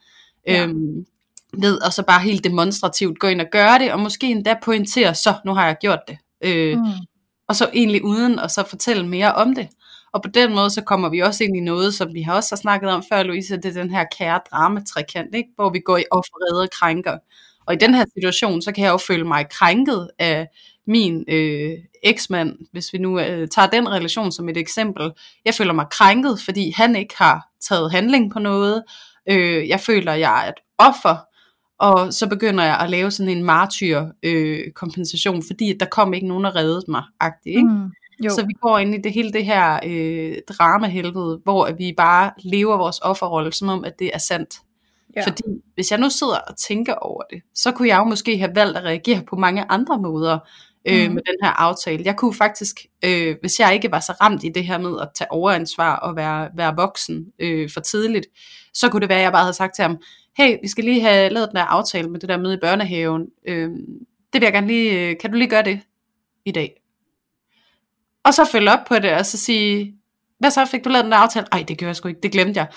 [0.47, 0.67] Ja.
[0.67, 1.07] Øhm,
[1.53, 5.15] ved og så bare helt demonstrativt gå ind og gøre det, og måske endda pointere,
[5.15, 6.19] så nu har jeg gjort det.
[6.41, 6.85] Øh, Mm
[7.49, 9.69] og så egentlig uden at så fortælle mere om det.
[10.13, 12.55] Og på den måde, så kommer vi også ind i noget, som vi har også
[12.55, 15.49] har snakket om før, Louise, det er den her kære dramatrekant, ikke?
[15.55, 17.19] hvor vi går i offerede krænker.
[17.67, 20.49] Og i den her situation, så kan jeg jo føle mig krænket af
[20.87, 25.13] min øh, eksmand, hvis vi nu øh, tager den relation som et eksempel.
[25.45, 28.83] Jeg føler mig krænket, fordi han ikke har taget handling på noget.
[29.29, 31.17] Øh, jeg føler, jeg er et offer,
[31.79, 36.29] og så begynder jeg at lave sådan en martyr øh, kompensation, fordi der kom ikke
[36.29, 37.69] nogen og reddede mig, agtigt, ikke?
[37.69, 37.91] Mm.
[38.25, 38.31] Jo.
[38.31, 42.77] Så vi går ind i det hele det her øh, dramahelvede, hvor vi bare lever
[42.77, 44.55] vores offerrolle, som om at det er sandt.
[45.17, 45.27] Ja.
[45.27, 45.43] Fordi
[45.75, 48.77] hvis jeg nu sidder og tænker over det, så kunne jeg jo måske have valgt
[48.77, 50.39] at reagere på mange andre måder
[50.87, 51.15] øh, mm.
[51.15, 52.03] med den her aftale.
[52.05, 55.09] Jeg kunne faktisk, øh, hvis jeg ikke var så ramt i det her med at
[55.15, 58.27] tage overansvar og være, være voksen øh, for tidligt,
[58.75, 59.99] så kunne det være, at jeg bare havde sagt til ham,
[60.37, 63.27] hey, vi skal lige have lavet den her aftale med det der møde i børnehaven.
[63.49, 63.71] Øh,
[64.33, 65.81] det vil jeg gerne lige, øh, kan du lige gøre det
[66.45, 66.83] i dag?
[68.25, 69.95] Og så følge op på det, og så sige,
[70.39, 71.47] hvad så, fik du lavet den der aftale?
[71.53, 72.69] Ej, det gjorde jeg sgu ikke, det glemte jeg.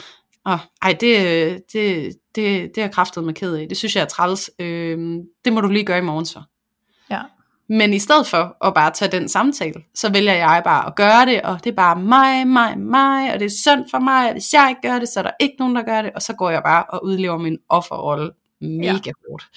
[0.45, 3.69] Åh, ej, det, det, det, det er jeg kraftet med ked af.
[3.69, 4.51] Det synes jeg er træls.
[4.59, 6.41] Øh, det må du lige gøre i morgen så.
[7.09, 7.21] Ja.
[7.69, 11.25] Men i stedet for at bare tage den samtale, så vælger jeg bare at gøre
[11.25, 14.31] det, og det er bare mig, mig, mig, og det er synd for mig, og
[14.31, 16.33] hvis jeg ikke gør det, så er der ikke nogen, der gør det, og så
[16.33, 19.11] går jeg bare og udlever min offerrolle mega ja.
[19.29, 19.47] hårdt.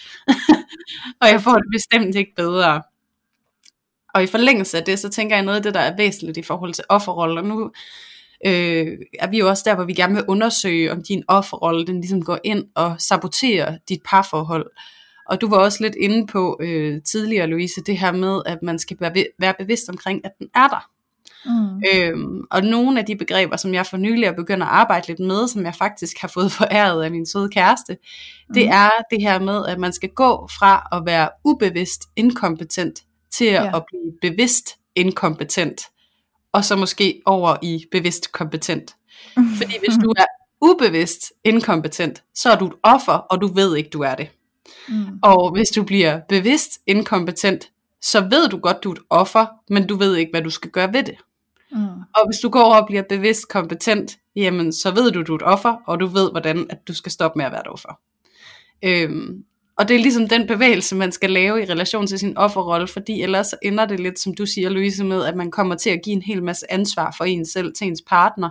[1.20, 2.82] og jeg får det bestemt ikke bedre.
[4.14, 6.42] Og i forlængelse af det, så tænker jeg noget af det, der er væsentligt i
[6.42, 7.42] forhold til offerroller.
[7.42, 7.70] Nu
[8.46, 12.00] øh, er vi jo også der, hvor vi gerne vil undersøge, om din offerrolle, den
[12.00, 14.66] ligesom går ind og saboterer dit parforhold.
[15.32, 18.78] Og du var også lidt inde på øh, tidligere, Louise, det her med, at man
[18.78, 20.88] skal være, være bevidst omkring, at den er der.
[21.46, 21.82] Mm.
[21.94, 25.20] Øhm, og nogle af de begreber, som jeg for nylig er begyndt at arbejde lidt
[25.20, 27.92] med, som jeg faktisk har fået foræret af min søde kæreste,
[28.48, 28.54] mm.
[28.54, 33.46] det er det her med, at man skal gå fra at være ubevidst inkompetent til
[33.46, 33.76] ja.
[33.76, 35.80] at blive bevidst inkompetent,
[36.52, 38.96] og så måske over i bevidst kompetent.
[39.58, 40.26] Fordi hvis du er
[40.60, 44.28] ubevidst inkompetent, så er du et offer, og du ved ikke, du er det.
[44.88, 45.18] Mm.
[45.22, 47.70] Og hvis du bliver bevidst inkompetent,
[48.02, 50.70] så ved du godt, du er et offer, men du ved ikke, hvad du skal
[50.70, 51.14] gøre ved det.
[51.72, 51.86] Mm.
[52.16, 55.36] Og hvis du går over og bliver bevidst kompetent, jamen så ved du, du er
[55.36, 57.98] et offer, og du ved, hvordan at du skal stoppe med at være et offer.
[58.84, 59.44] Øhm,
[59.78, 63.22] og det er ligesom den bevægelse, man skal lave i relation til sin offerrolle, fordi
[63.22, 66.16] ellers ender det lidt, som du siger, Louise, med, at man kommer til at give
[66.16, 68.50] en hel masse ansvar for en selv til ens partner.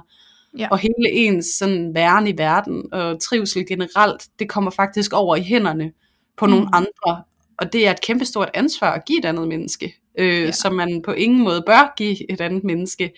[0.57, 0.67] Ja.
[0.71, 5.41] Og hele ens sådan væren i verden og trivsel generelt, det kommer faktisk over i
[5.41, 5.91] hænderne
[6.37, 6.51] på mm.
[6.51, 7.23] nogle andre.
[7.57, 10.51] Og det er et kæmpestort ansvar at give et andet menneske, øh, ja.
[10.51, 13.11] som man på ingen måde bør give et andet menneske.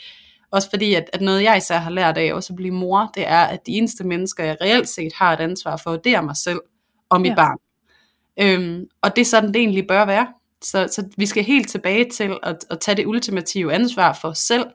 [0.52, 3.28] Også fordi, at, at noget jeg især har lært af også at blive mor, det
[3.28, 6.38] er, at de eneste mennesker, jeg reelt set har et ansvar for, det er mig
[6.38, 6.60] selv
[7.10, 7.36] og mit ja.
[7.36, 7.58] barn.
[8.40, 10.28] Øhm, og det er sådan, det egentlig bør være.
[10.62, 14.38] Så, så vi skal helt tilbage til at, at tage det ultimative ansvar for os
[14.38, 14.66] selv,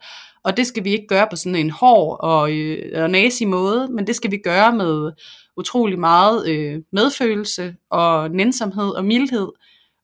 [0.44, 3.88] og det skal vi ikke gøre på sådan en hård og, øh, og nazi måde,
[3.92, 5.12] men det skal vi gøre med
[5.58, 9.48] utrolig meget øh, medfølelse og nænsomhed og mildhed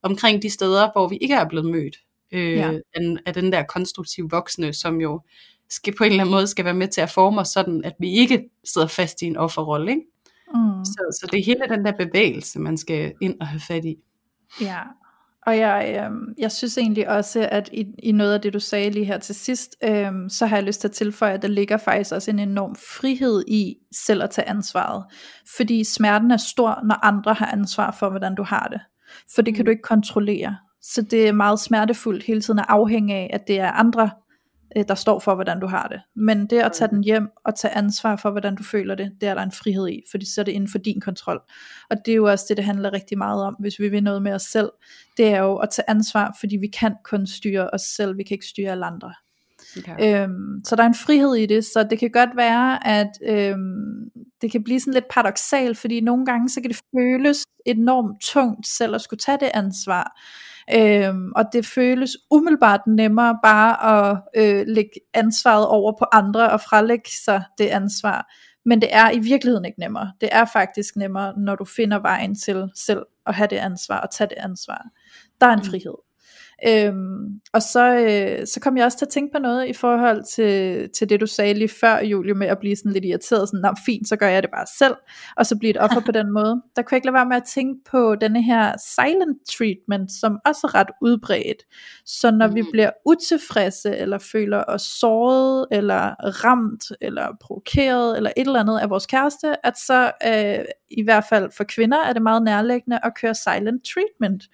[0.03, 1.97] omkring de steder, hvor vi ikke er blevet mødt
[2.33, 2.73] øh, ja.
[2.95, 5.21] af, af den der konstruktive voksne, som jo
[5.71, 7.95] skal på en eller anden måde skal være med til at forme os sådan, at
[7.99, 9.91] vi ikke sidder fast i en offerrolle.
[9.91, 10.03] Ikke?
[10.55, 10.85] Mm.
[10.85, 13.97] Så, så det er hele den der bevægelse, man skal ind og have fat i.
[14.61, 14.79] Ja,
[15.47, 18.91] og jeg, øh, jeg synes egentlig også, at i, i noget af det, du sagde
[18.91, 21.77] lige her til sidst, øh, så har jeg lyst til at tilføje, at der ligger
[21.77, 25.05] faktisk også en enorm frihed i selv at tage ansvaret.
[25.57, 28.81] Fordi smerten er stor, når andre har ansvar for, hvordan du har det.
[29.35, 29.65] For det kan mm.
[29.65, 30.57] du ikke kontrollere.
[30.83, 34.11] Så det er meget smertefuldt hele tiden at afhænge af, at det er andre,
[34.77, 36.01] øh, der står for, hvordan du har det.
[36.17, 39.29] Men det at tage den hjem og tage ansvar for, hvordan du føler det, det
[39.29, 41.41] er der en frihed i, fordi så er det inden for din kontrol.
[41.91, 44.23] Og det er jo også det, det handler rigtig meget om, hvis vi vil noget
[44.23, 44.71] med os selv.
[45.17, 48.35] Det er jo at tage ansvar, fordi vi kan kun styre os selv, vi kan
[48.35, 49.15] ikke styre alle andre.
[49.79, 50.23] Okay.
[50.23, 54.11] Øhm, så der er en frihed i det, så det kan godt være, at øhm,
[54.43, 58.67] det kan blive sådan lidt paradoxalt, fordi nogle gange så kan det føles enormt tungt
[58.67, 60.21] selv at skulle tage det ansvar.
[60.75, 63.73] Øhm, og det føles umiddelbart nemmere bare
[64.11, 68.33] at øh, lægge ansvaret over på andre og frelægge sig det ansvar.
[68.65, 70.13] Men det er i virkeligheden ikke nemmere.
[70.21, 74.11] Det er faktisk nemmere, når du finder vejen til selv at have det ansvar og
[74.11, 74.85] tage det ansvar.
[75.41, 75.71] Der er en mm.
[75.71, 75.95] frihed.
[76.69, 80.25] Øhm, og så, øh, så kom jeg også til at tænke på noget i forhold
[80.25, 83.61] til, til det du sagde lige før Julie med at blive sådan lidt irriteret, sådan,
[83.61, 84.95] Nå, fint, så gør jeg det bare selv,
[85.37, 86.63] og så blive et offer på den måde.
[86.77, 90.39] Der kunne jeg ikke lade være med at tænke på denne her silent treatment, som
[90.47, 91.63] også er ret udbredt.
[92.07, 92.55] Så når mm.
[92.55, 96.15] vi bliver utilfredse, eller føler os såret, eller
[96.45, 100.65] ramt, eller provokeret, eller et eller andet af vores kæreste, at så øh,
[100.99, 104.45] i hvert fald for kvinder er det meget nærliggende at køre silent treatment.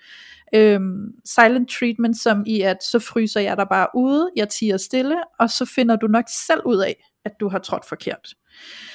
[0.55, 5.17] Øhm, silent treatment som i at så fryser jeg dig bare ude, jeg tiger stille,
[5.39, 8.35] og så finder du nok selv ud af, at du har trådt forkert.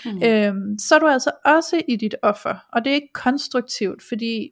[0.05, 0.23] Mm.
[0.23, 4.49] Øhm, så er du altså også i dit offer, og det er ikke konstruktivt, fordi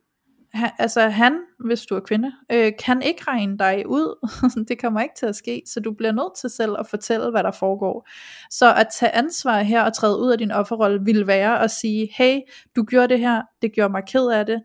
[0.54, 4.28] han, altså han, hvis du er kvinde, øh, kan ikke regne dig ud.
[4.68, 7.44] det kommer ikke til at ske, så du bliver nødt til selv at fortælle, hvad
[7.44, 8.08] der foregår.
[8.50, 12.10] Så at tage ansvar her og træde ud af din offerrolle, vil være at sige,
[12.18, 12.39] hey,
[12.76, 14.62] du gjorde det her, det gjorde mig ked af det,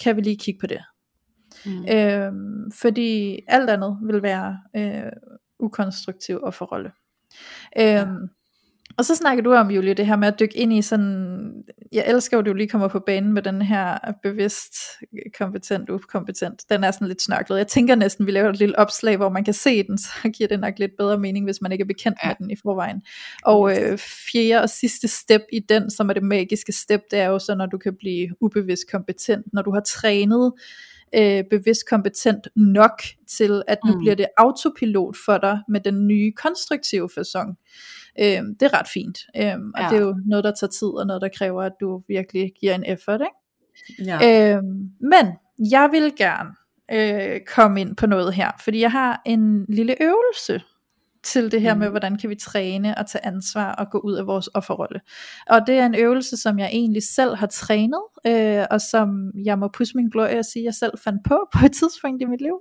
[0.00, 0.80] kan vi lige kigge på det?
[1.66, 1.88] Mm.
[1.92, 5.12] Øhm, fordi alt andet vil være øh,
[5.58, 6.92] ukonstruktiv offerrolle.
[7.78, 8.28] Øhm,
[8.98, 11.52] og så snakker du om, Julie, det her med at dykke ind i sådan,
[11.92, 14.74] jeg elsker jo, at du lige kommer på banen med den her bevidst,
[15.38, 16.62] kompetent, ukompetent.
[16.70, 17.58] Den er sådan lidt snørklet.
[17.58, 20.48] Jeg tænker næsten, vi laver et lille opslag, hvor man kan se den, så giver
[20.48, 22.28] det nok lidt bedre mening, hvis man ikke er bekendt ja.
[22.28, 23.02] med den i forvejen.
[23.44, 27.26] Og øh, fjerde og sidste step i den, som er det magiske step, det er
[27.26, 30.52] jo så, når du kan blive ubevidst kompetent, når du har trænet
[31.14, 33.98] øh, bevidst kompetent nok til, at nu mm.
[33.98, 37.58] bliver det autopilot for dig med den nye konstruktive fasong.
[38.18, 39.18] Øh, det er ret fint.
[39.36, 39.88] Øh, og ja.
[39.90, 42.74] det er jo noget, der tager tid, og noget, der kræver, at du virkelig giver
[42.74, 43.20] en effort.
[43.20, 44.10] Ikke?
[44.10, 44.56] Ja.
[44.56, 44.62] Øh,
[45.00, 45.26] men
[45.70, 46.50] jeg vil gerne
[46.92, 50.62] øh, komme ind på noget her, fordi jeg har en lille øvelse
[51.22, 51.80] til det her mm.
[51.80, 55.00] med, hvordan kan vi træne og tage ansvar og gå ud af vores offerrolle.
[55.46, 59.58] Og det er en øvelse, som jeg egentlig selv har trænet, øh, og som jeg
[59.58, 62.24] må pusse min glorie og sige, at jeg selv fandt på på et tidspunkt i
[62.24, 62.58] mit liv.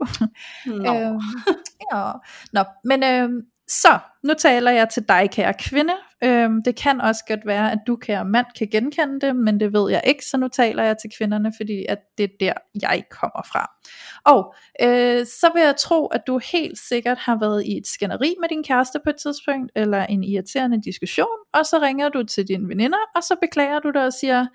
[0.66, 0.74] Nå.
[0.96, 1.14] øh,
[1.94, 2.12] ja.
[2.54, 3.30] Nå, men øh,
[3.68, 5.94] så, nu taler jeg til dig, kære kvinde.
[6.24, 9.74] Øhm, det kan også godt være, at du, kære mand, kan genkende det, men det
[9.74, 13.04] ved jeg ikke, så nu taler jeg til kvinderne, fordi at det er der, jeg
[13.12, 13.72] kommer fra.
[14.26, 18.36] Og øh, så vil jeg tro, at du helt sikkert har været i et skænderi
[18.42, 22.48] med din kæreste på et tidspunkt, eller en irriterende diskussion, og så ringer du til
[22.48, 24.46] dine veninder, og så beklager du dig og siger,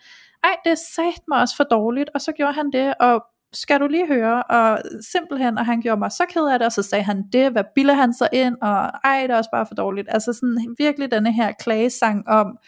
[0.44, 3.86] ej, det sagde mig også for dårligt, og så gjorde han det, og skal du
[3.86, 4.78] lige høre, og
[5.12, 7.64] simpelthen, og han gjorde mig så ked af det, og så sagde han det, hvad
[7.74, 10.08] bilder han sig ind, og ej, det er også bare for dårligt.
[10.10, 12.58] Altså sådan virkelig denne her klagesang om,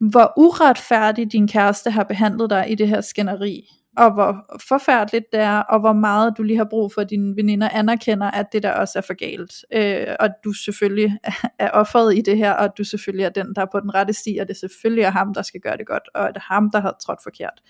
[0.00, 3.62] hvor uretfærdigt din kæreste har behandlet dig i det her skænderi,
[3.96, 7.36] og hvor forfærdeligt det er, og hvor meget du lige har brug for, at dine
[7.36, 9.52] veninder anerkender, at det der også er for galt.
[9.72, 11.18] Øh, og du selvfølgelig
[11.58, 14.12] er offeret i det her, og du selvfølgelig er den, der er på den rette
[14.12, 16.70] sti, og det selvfølgelig er ham, der skal gøre det godt, og det er ham,
[16.70, 17.62] der har trådt forkert.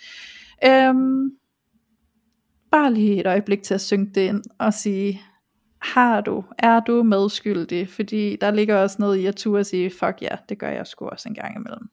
[0.64, 1.30] Øhm,
[2.70, 5.20] bare lige et øjeblik til at synke det ind og sige,
[5.82, 7.88] har du, er du medskyldig?
[7.88, 10.86] Fordi der ligger også noget i at turde sige, fuck ja, yeah, det gør jeg
[10.86, 11.88] sgu også en gang imellem.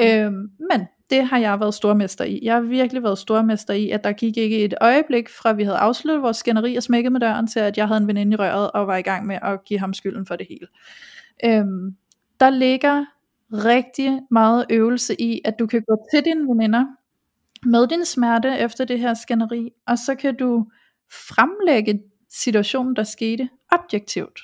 [0.00, 2.40] Øhm, men det har jeg været stormester i.
[2.42, 5.78] Jeg har virkelig været stormester i, at der gik ikke et øjeblik fra vi havde
[5.78, 8.70] afsluttet vores skænderi og smækket med døren, til at jeg havde en veninde i røret
[8.70, 10.66] og var i gang med at give ham skylden for det hele.
[11.44, 11.96] Øhm,
[12.40, 13.04] der ligger
[13.52, 16.84] rigtig meget øvelse i, at du kan gå til dine veninder
[17.66, 20.66] med din smerte efter det her skænderi, og så kan du
[21.28, 22.00] fremlægge
[22.30, 24.40] situationen, der skete objektivt.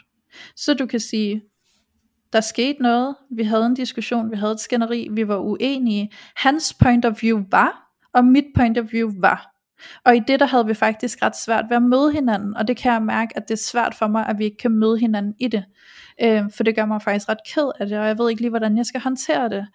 [0.57, 1.43] Så du kan sige,
[2.33, 6.11] der skete noget, vi havde en diskussion, vi havde et skænderi, vi var uenige.
[6.37, 9.47] Hans point of view var, og mit point of view var.
[10.05, 12.77] Og i det der havde vi faktisk ret svært ved at møde hinanden, og det
[12.77, 15.35] kan jeg mærke, at det er svært for mig, at vi ikke kan møde hinanden
[15.39, 15.65] i det.
[16.23, 18.51] Øh, for det gør mig faktisk ret ked af det, og jeg ved ikke lige,
[18.51, 19.67] hvordan jeg skal håndtere det.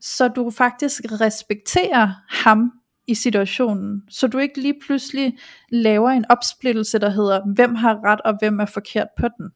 [0.00, 2.72] Så du faktisk respekterer ham
[3.06, 5.38] i situationen, så du ikke lige pludselig
[5.70, 9.50] laver en opsplittelse, der hedder, hvem har ret og hvem er forkert på den.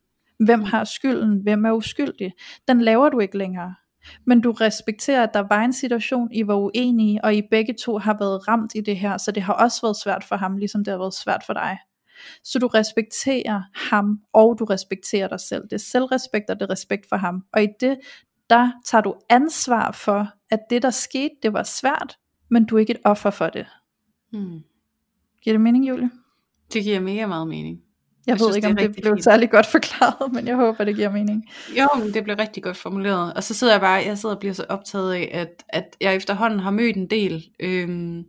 [0.46, 2.32] Hvem har skylden, hvem er uskyldig.
[2.68, 3.74] Den laver du ikke længere.
[4.24, 7.98] Men du respekterer, at der var en situation, I var uenige, og I begge to
[7.98, 10.84] har været ramt i det her, så det har også været svært for ham, ligesom
[10.84, 11.78] det har været svært for dig.
[12.44, 15.62] Så du respekterer ham, og du respekterer dig selv.
[15.62, 17.42] Det er selvrespekt, og det er respekt for ham.
[17.52, 17.98] Og i det,
[18.50, 22.16] der tager du ansvar for, at det der skete, det var svært,
[22.48, 23.66] men du er ikke et offer for det.
[24.32, 24.60] Hmm.
[25.42, 26.10] Giver det mening, Julie?
[26.72, 27.80] Det giver mega meget mening.
[28.26, 29.24] Jeg, jeg ved synes, ikke, om det, det blev fint.
[29.24, 31.44] særlig godt forklaret, men jeg håber, det giver mening.
[31.78, 33.34] Jo, men det blev rigtig godt formuleret.
[33.34, 36.16] Og så sidder jeg bare, jeg sidder og bliver så optaget af, at, at jeg
[36.16, 38.24] efterhånden har mødt en del øhm,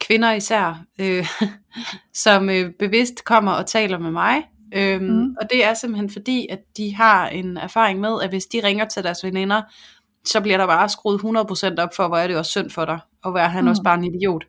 [0.00, 1.26] kvinder især, øh,
[2.24, 4.42] som øh, bevidst kommer og taler med mig.
[4.74, 5.36] Øhm, mm.
[5.40, 8.84] Og det er simpelthen fordi, at de har en erfaring med, at hvis de ringer
[8.84, 9.62] til deres veninder
[10.30, 12.98] så bliver der bare skruet 100% op for, hvor er det også synd for dig,
[13.24, 13.70] og hvor er han mm.
[13.70, 14.44] også bare en idiot.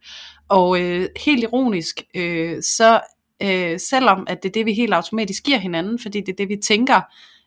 [0.50, 3.00] Og øh, helt ironisk, øh, så
[3.44, 6.50] øh, selvom at det er det, vi helt automatisk giver hinanden, fordi det er det,
[6.50, 7.02] vi tænker,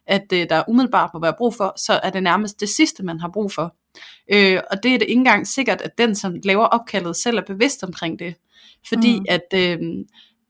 [0.06, 3.20] at øh, der umiddelbart må være brug for, så er det nærmest det sidste, man
[3.20, 3.74] har brug for.
[4.32, 7.42] Øh, og det er det ikke engang sikkert, at den, som laver opkaldet, selv er
[7.42, 8.34] bevidst omkring det.
[8.88, 9.26] Fordi mm.
[9.28, 9.78] at øh,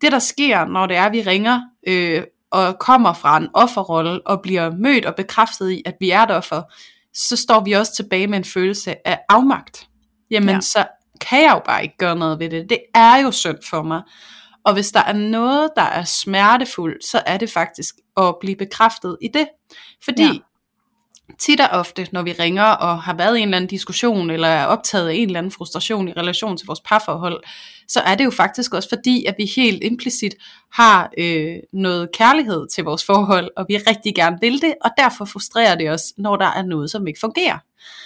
[0.01, 4.27] det, der sker, når det er, at vi ringer, øh, og kommer fra en offerrolle,
[4.27, 6.62] og bliver mødt og bekræftet i, at vi er et offer,
[7.14, 9.88] så står vi også tilbage med en følelse af afmagt.
[10.31, 10.61] jamen Ja.
[10.61, 10.87] så
[11.20, 12.66] kan jeg jo bare ikke gøre noget ved det.
[12.70, 14.03] Det er jo synd for mig.
[14.64, 19.16] Og hvis der er noget, der er smertefuldt, så er det faktisk at blive bekræftet
[19.22, 19.48] i det.
[20.05, 20.33] Fordi Ja.
[21.39, 24.49] Tit og ofte, når vi ringer og har været i en eller anden diskussion, eller
[24.49, 27.43] er optaget af en eller anden frustration i relation til vores parforhold,
[27.89, 30.35] så er det jo faktisk også fordi, at vi helt implicit
[30.73, 35.25] har øh, noget kærlighed til vores forhold, og vi rigtig gerne vil det, og derfor
[35.25, 37.59] frustrerer det os, når der er noget, som ikke fungerer.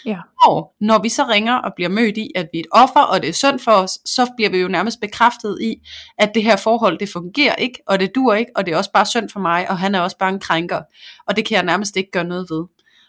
[0.06, 0.18] Ja.
[0.42, 3.22] Og når vi så ringer og bliver mødt i, at vi er et offer, og
[3.22, 5.74] det er synd for os, så bliver vi jo nærmest bekræftet i,
[6.18, 8.92] at det her forhold, det fungerer ikke, og det dur ikke, og det er også
[8.92, 10.80] bare synd for mig, og han er også bare en krænker.
[11.28, 12.64] Og det kan jeg nærmest ikke gøre noget ved.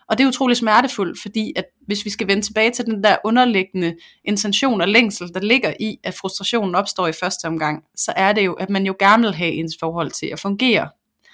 [0.09, 3.15] Og det er utrolig smertefuldt, fordi at hvis vi skal vende tilbage til den der
[3.25, 8.33] underliggende intention og længsel, der ligger i, at frustrationen opstår i første omgang, så er
[8.33, 10.89] det jo, at man jo gerne vil have ens forhold til at fungere.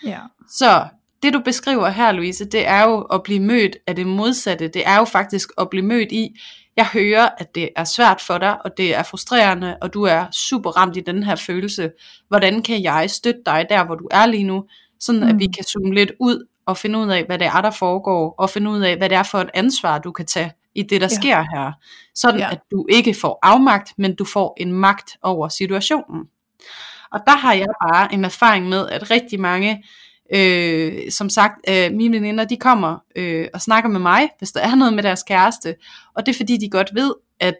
[0.06, 0.20] Ja.
[0.50, 0.88] Så
[1.24, 4.68] det du beskriver her, Louise, det er jo at blive mødt af det modsatte.
[4.68, 6.40] Det er jo faktisk at blive mødt i,
[6.78, 10.26] jeg hører, at det er svært for dig, og det er frustrerende, og du er
[10.32, 11.92] super ramt i den her følelse.
[12.28, 14.64] Hvordan kan jeg støtte dig der, hvor du er lige nu,
[15.00, 15.28] sådan mm.
[15.28, 15.54] at vi Mm.
[15.54, 18.72] kan zoome lidt ud og finde ud af, hvad det er, der foregår, og finde
[18.72, 21.16] ud af, hvad det er for et ansvar, du kan tage i det, der Ja.
[21.22, 21.72] sker her.
[22.16, 22.52] Sådan ja.
[22.52, 26.24] at du ikke får afmagt, men du får en magt over situationen.
[27.12, 29.84] Og der har jeg bare en erfaring med, at rigtig mange,
[30.36, 34.62] øh, som sagt, øh, mine veninder, de kommer øh, og snakker med mig, hvis der
[34.62, 35.76] er noget med deres kæreste.
[36.16, 37.58] Og det er fordi, de godt ved, at,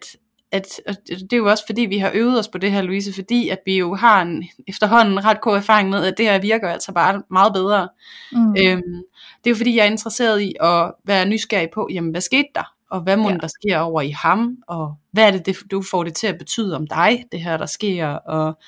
[0.54, 3.12] at, at det er jo også fordi, vi har øvet os på det her, Louise,
[3.14, 6.68] fordi at vi jo har en efterhånden ret god erfaring med, at det her virker
[6.68, 7.88] altså bare meget bedre.
[8.32, 8.48] Mm.
[8.48, 9.02] Øhm,
[9.38, 12.48] det er jo fordi, jeg er interesseret i at være nysgerrig på, jamen hvad skete
[12.54, 12.74] der?
[12.90, 13.34] Og hvad må Ja.
[13.34, 13.38] ja.
[13.38, 14.56] der sker over i ham?
[14.68, 17.56] Og hvad er det, det, du får det til at betyde om dig, det her
[17.56, 18.06] der sker?
[18.06, 18.58] Og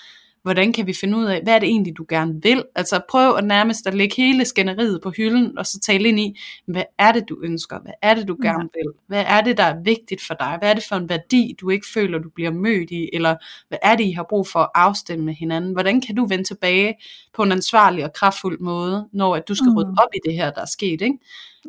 [0.47, 2.65] hvordan kan vi finde ud af, hvad er det egentlig, du gerne vil?
[2.75, 6.39] Altså prøv at nærmest at lægge hele skænderiet på hylden, og så tale ind i,
[6.67, 7.79] hvad er det, du ønsker?
[7.81, 8.93] Hvad er det, du gerne vil?
[9.07, 10.57] Hvad er det, der er vigtigt for dig?
[10.61, 13.11] Hvad er det for en værdi, du ikke føler, du bliver mødt i?
[13.13, 13.37] Eller
[13.69, 15.73] hvad er det, I har brug for at afstemme med hinanden?
[15.73, 16.95] Hvordan kan du vende tilbage
[17.35, 19.77] på en ansvarlig og kraftfuld måde, når at du skal Mm.
[19.77, 21.01] rydde op i det her, der er sket?
[21.01, 21.19] Ikke?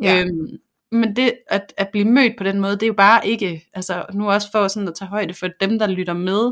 [0.02, 0.22] Ja.
[0.22, 0.48] Øhm,
[0.92, 4.06] men det at, at blive mødt på den måde, det er jo bare ikke, altså
[4.14, 6.52] nu også for sådan at tage højde for dem, der lytter med,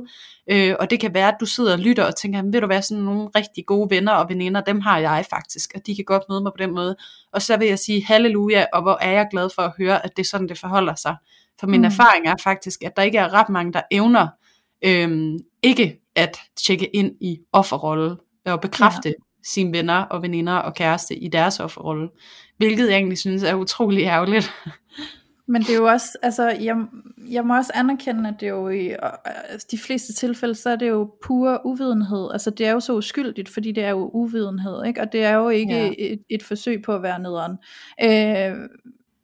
[0.51, 2.67] øh, og det kan være, at du sidder og lytter og tænker, "Jamen, vil du
[2.67, 6.05] være sådan nogle rigtig gode venner og veninder, dem har jeg faktisk, og de kan
[6.05, 6.95] godt møde mig på den måde.
[7.33, 10.11] Og så vil jeg sige halleluja, og hvor er jeg glad for at høre, at
[10.17, 11.15] det er sådan, det forholder sig.
[11.59, 11.85] For min Mm.
[11.85, 14.27] erfaring er faktisk, at der ikke er ret mange, der evner
[14.85, 19.13] øhm, ikke at tjekke ind i offerrolle og bekræfte ja.
[19.43, 22.09] sine venner og veninder og kæreste i deres offerrolle.
[22.57, 24.51] Hvilket jeg egentlig synes er utrolig ærgerligt.
[25.47, 26.75] Men det er jo også, altså, jeg,
[27.29, 28.97] jeg må også anerkende, at det jo i øh,
[29.71, 32.29] de fleste tilfælde, så er det jo pure uvidenhed.
[32.31, 35.01] Altså, det er jo så uskyldigt, fordi det er jo uvidenhed, ikke?
[35.01, 35.91] Og det er jo ikke Ja.
[35.97, 37.57] et, et forsøg på at være nederen.
[38.03, 38.69] Øh,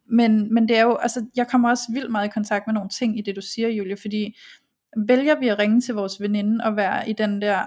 [0.09, 2.89] men, men det er jo, altså, jeg kommer også vildt meget i kontakt med nogle
[2.89, 4.37] ting i det, du siger, Julie, fordi
[4.97, 7.59] vælger vi at ringe til vores veninde og være i den der,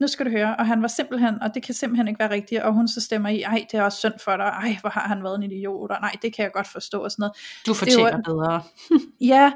[0.00, 2.62] nu skal du høre, og han var simpelthen, og det kan simpelthen ikke være rigtigt,
[2.62, 5.00] og hun så stemmer i, ej, det er også synd for dig, ej, hvor har
[5.08, 7.32] han været en idiot, og nej, det kan jeg godt forstå, og sådan noget.
[7.66, 8.62] Du Det er fortjener jo- bedre.
[9.34, 9.52] Ja,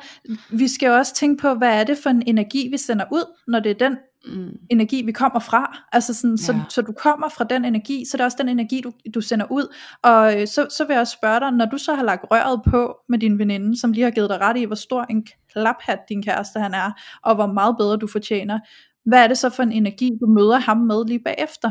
[0.51, 3.25] vi skal jo også tænke på, hvad er det for en energi, vi sender ud,
[3.47, 4.49] når det er den Mm.
[4.71, 5.79] energi, vi kommer fra.
[5.93, 6.59] Altså sådan, så, Ja.
[6.69, 9.47] så du kommer fra den energi, så det er også den energi, du, du sender
[9.51, 9.75] ud.
[10.03, 12.61] Og øh, så, så vil jeg også spørge dig, når du så har lagt røret
[12.71, 15.99] på med din veninde, som lige har givet dig ret i, hvor stor en klaphat
[16.09, 16.91] din kæreste han er,
[17.23, 18.59] og hvor meget bedre du fortjener,
[19.05, 21.71] hvad er det så for en energi, du møder ham med lige bagefter?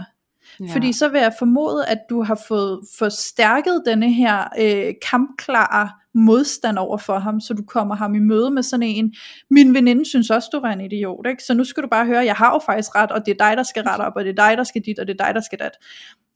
[0.60, 0.74] Ja.
[0.74, 6.78] Fordi så vil jeg formode, at du har fået forstærket denne her øh, kampklare modstand
[6.78, 9.14] over for ham, så du kommer ham i møde med sådan en,
[9.50, 11.44] min veninde synes også, du var en idiot, ikke?
[11.44, 13.58] så nu skal du bare høre, jeg har jo faktisk ret, og det er dig,
[13.58, 15.36] der skal rette op, og det er dig, der skal dit, og det er dig,
[15.36, 15.72] der skal dat.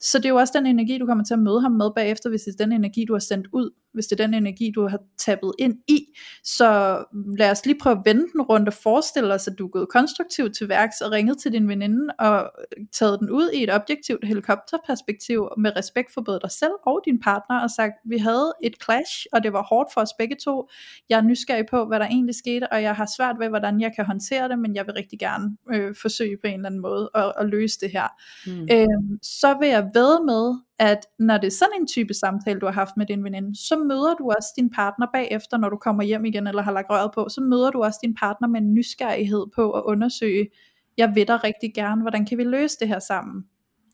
[0.00, 2.30] Så det er jo også den energi, du kommer til at møde ham med bagefter,
[2.30, 4.88] hvis det er den energi, du har sendt ud, hvis det er den energi, du
[4.88, 6.06] har tappet ind i.
[6.44, 6.98] Så
[7.38, 9.88] lad os lige prøve at vende den rundt og forestille os, at du er gået
[9.88, 12.50] konstruktivt til værks og ringet til din veninde og
[12.92, 17.20] taget den ud i et objektivt helikopterperspektiv med respekt for både dig selv og din
[17.20, 20.68] partner og sagt, vi havde et clash, og det var hårdt for os begge to.
[21.08, 23.92] Jeg er nysgerrig på, hvad der egentlig skete, og jeg har svært ved, hvordan jeg
[23.96, 27.10] kan håndtere det, men jeg vil rigtig gerne øh, forsøge på en eller anden måde
[27.14, 28.08] at, at løse det her.
[28.46, 28.68] Mm.
[28.72, 32.66] Øhm, så vil jeg ved med, at når det er sådan en type samtale, du
[32.66, 36.02] har haft med din veninde, så møder du også din partner bagefter, når du kommer
[36.02, 38.74] hjem igen, eller har lagt røret på, så møder du også din partner med en
[38.74, 40.48] nysgerrighed på at undersøge,
[40.96, 43.44] jeg vil dig rigtig gerne, hvordan kan vi løse det her sammen,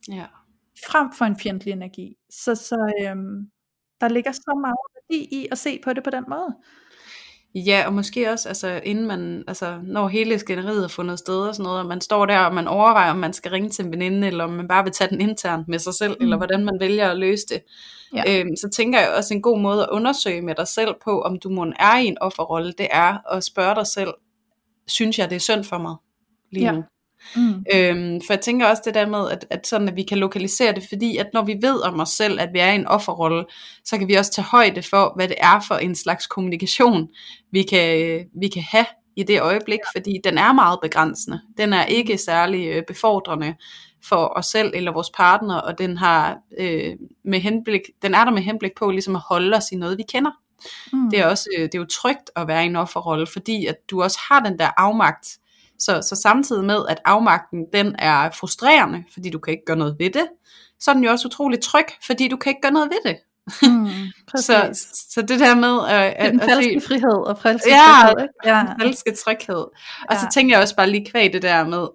[0.08, 0.26] Ja.
[0.86, 2.16] frem for en fjendtlig energi.
[2.30, 3.50] Så, så øhm,
[4.00, 6.54] der ligger så meget værdi i at se på det på den måde.
[7.54, 11.54] Ja, og måske også, altså, inden man, altså, når hele skænderiet er fundet sted og
[11.54, 13.92] sådan noget, og man står der, og man overvejer, om man skal ringe til en
[13.92, 16.24] veninde, eller om man bare vil tage den internt med sig selv, mm.
[16.24, 17.62] eller hvordan man vælger at løse det.
[18.14, 18.40] Ja.
[18.40, 21.38] Øhm, så tænker jeg også en god måde at undersøge med dig selv på, om
[21.38, 24.14] du må er i en offerrolle, det er at spørge dig selv,
[24.86, 25.96] synes jeg det er synd for mig
[26.52, 26.72] lige ja.
[26.72, 26.82] nu?
[27.36, 27.64] Mm.
[27.74, 30.74] Øhm, for jeg tænker også det der med, at, at, sådan, at vi kan lokalisere
[30.74, 33.44] det, fordi at når vi ved om os selv, at vi er i en offerrolle,
[33.84, 37.08] så kan vi også tage højde for, hvad det er for en slags kommunikation,
[37.52, 41.40] vi kan, vi kan have i det øjeblik, fordi den er meget begrænsende.
[41.56, 43.54] Den er ikke særlig øh, befordrende
[44.04, 46.92] for os selv eller vores partner, og den har øh,
[47.24, 50.04] med henblik, den er der med henblik på ligesom at holde os i noget, vi
[50.08, 50.30] kender.
[50.92, 51.10] Mm.
[51.10, 53.76] Det er også øh, det er jo trygt at være i en offerrolle, fordi at
[53.90, 55.38] du også har den der afmagt,
[55.78, 59.96] så, så samtidig med, at afmagten den er frustrerende, fordi du kan ikke gøre noget
[59.98, 60.28] ved det,
[60.80, 63.18] så er den jo også utrlig tryg, fordi du kan ikke gøre noget ved det.
[63.62, 63.86] Mm,
[64.46, 68.28] så, så det der med at, at, den falske se, frihed og falske ja, tryghed.
[68.44, 69.64] Ja, den falske tryghed.
[70.08, 70.18] Og ja.
[70.18, 71.86] så tænker jeg også bare lige kvæg det der med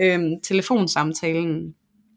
[0.00, 1.74] øhm, telefonsamtalen.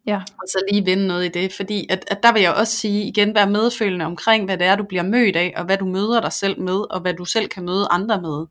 [0.08, 0.16] Ja.
[0.16, 3.04] Og så lige vende noget i det, fordi at, at der vil jeg også sige,
[3.04, 6.22] igen være medfølende omkring, hvad det er, du bliver mødt af, og hvad du møder
[6.22, 8.46] dig selv med, og hvad du selv kan møde andre med.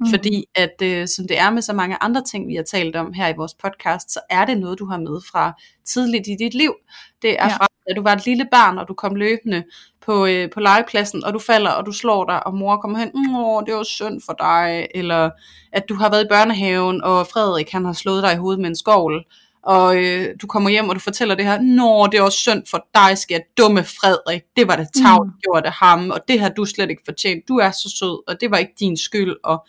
[0.00, 0.06] Mm.
[0.10, 3.12] Fordi at øh, som det er med så mange andre ting, vi har talt om
[3.12, 5.52] her i vores podcast, så er det noget, du har med fra
[5.86, 6.74] tidligt i dit liv.
[7.22, 7.56] Det er ja.
[7.56, 9.64] fra, at du var et lille barn, og du kom løbende
[10.00, 13.36] på, øh, på legepladsen, og du falder, og du slår dig, og mor kommer hen,
[13.36, 15.30] åh, det var synd for dig, eller
[15.72, 18.68] at du har været i børnehaven, og Frederik, han har slået dig i hovedet med
[18.68, 19.24] en skovl,
[19.62, 22.62] og øh, du kommer hjem, og du fortæller det her, nå, det er også synd
[22.70, 25.32] for dig, skal jeg dumme Frederik, det var det tavl, mm.
[25.42, 28.40] gjorde det ham, og det har du slet ikke fortjent, du er så sød, og
[28.40, 29.66] det var ikke din skyld, og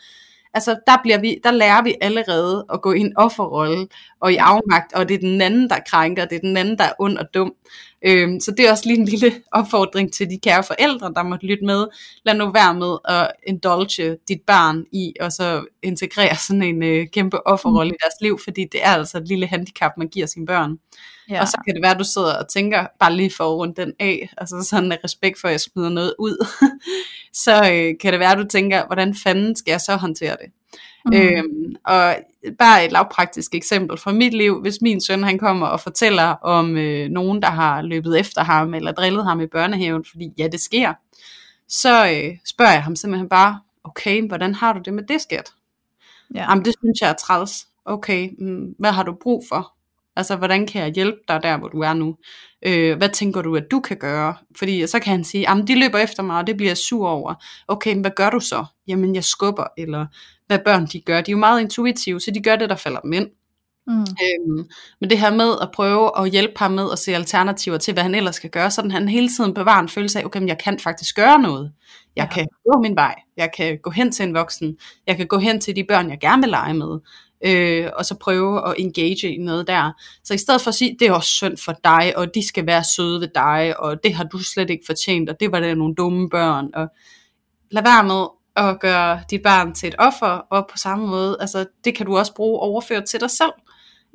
[0.54, 3.88] altså der, bliver vi, der lærer vi allerede at gå i en offerrolle
[4.20, 6.84] og i afmagt, og det er den anden, der krænker, det er den anden, der
[6.84, 7.54] er ond og dum.
[8.06, 11.46] Øhm, så det er også lige en lille opfordring til de kære forældre, der måtte
[11.46, 11.88] lytte med.
[12.26, 17.08] Lad nu være med at indulge dit barn i, og så integrere sådan en øh,
[17.08, 17.96] kæmpe offerrolle mm.
[17.96, 20.78] i deres liv, fordi det er altså et lille handicap, man giver sine børn.
[21.32, 21.42] Ja.
[21.42, 23.82] Og så kan det være, at du sidder og tænker, bare lige for at runde
[23.82, 26.46] den af, altså sådan en respekt for, at jeg smider noget ud,
[27.44, 30.52] så øh, kan det være, at du tænker, hvordan fanden skal jeg så håndtere det?
[31.06, 31.14] Mm.
[31.14, 32.16] Øhm, og
[32.60, 36.78] bare et lavpraktisk eksempel fra mit liv, hvis min søn han kommer og fortæller om
[36.78, 40.62] øh, nogen, der har løbet efter ham, eller drillet ham i børnehaven, fordi ja, det
[40.62, 40.94] sker,
[41.68, 45.52] så øh, spørger jeg ham simpelthen bare, okay, hvordan har du det med det, skat?
[46.36, 46.42] Ja.
[46.50, 47.68] Jamen, det synes jeg er træls.
[47.86, 49.74] Okay, mm, hvad har du brug for?
[50.16, 52.16] Altså, hvordan kan jeg hjælpe dig der, hvor du er nu?
[52.66, 54.36] Øh, hvad tænker du, at du kan gøre?
[54.58, 57.08] Fordi så kan han sige, jamen de løber efter mig, og det bliver jeg sur
[57.08, 57.34] over.
[57.68, 58.66] Okay, men hvad gør du så?
[58.88, 60.06] Jamen, jeg skubber, eller
[60.48, 61.22] hvad børn de gør.
[61.22, 63.28] De er jo meget intuitive, så de gør det, der falder dem ind.
[63.88, 64.00] Mm.
[64.02, 64.70] Øhm,
[65.02, 68.04] men det her med at prøve at hjælpe ham med at se alternativer til, hvad
[68.04, 70.58] han ellers skal gøre, så han hele tiden bevarer en følelse af, okay, men jeg
[70.58, 71.72] kan faktisk gøre noget.
[72.16, 72.34] Jeg ja.
[72.36, 73.16] kan gå min vej.
[73.38, 74.78] Jeg kan gå hen til en voksen.
[75.08, 77.00] Jeg kan gå hen til de børn, jeg gerne vil lege med
[77.46, 79.92] øh, og så prøve at engage i noget der.
[80.24, 82.66] Så i stedet for at sige, det er også synd for dig, og de skal
[82.66, 85.76] være søde ved dig, og det har du slet ikke fortjent, og det var der
[85.76, 86.88] nogle dumme børn, og
[87.72, 88.26] lad være med
[88.56, 92.18] at gøre dit barn til et offer, og på samme måde, altså det kan du
[92.18, 93.52] også bruge overført til dig selv.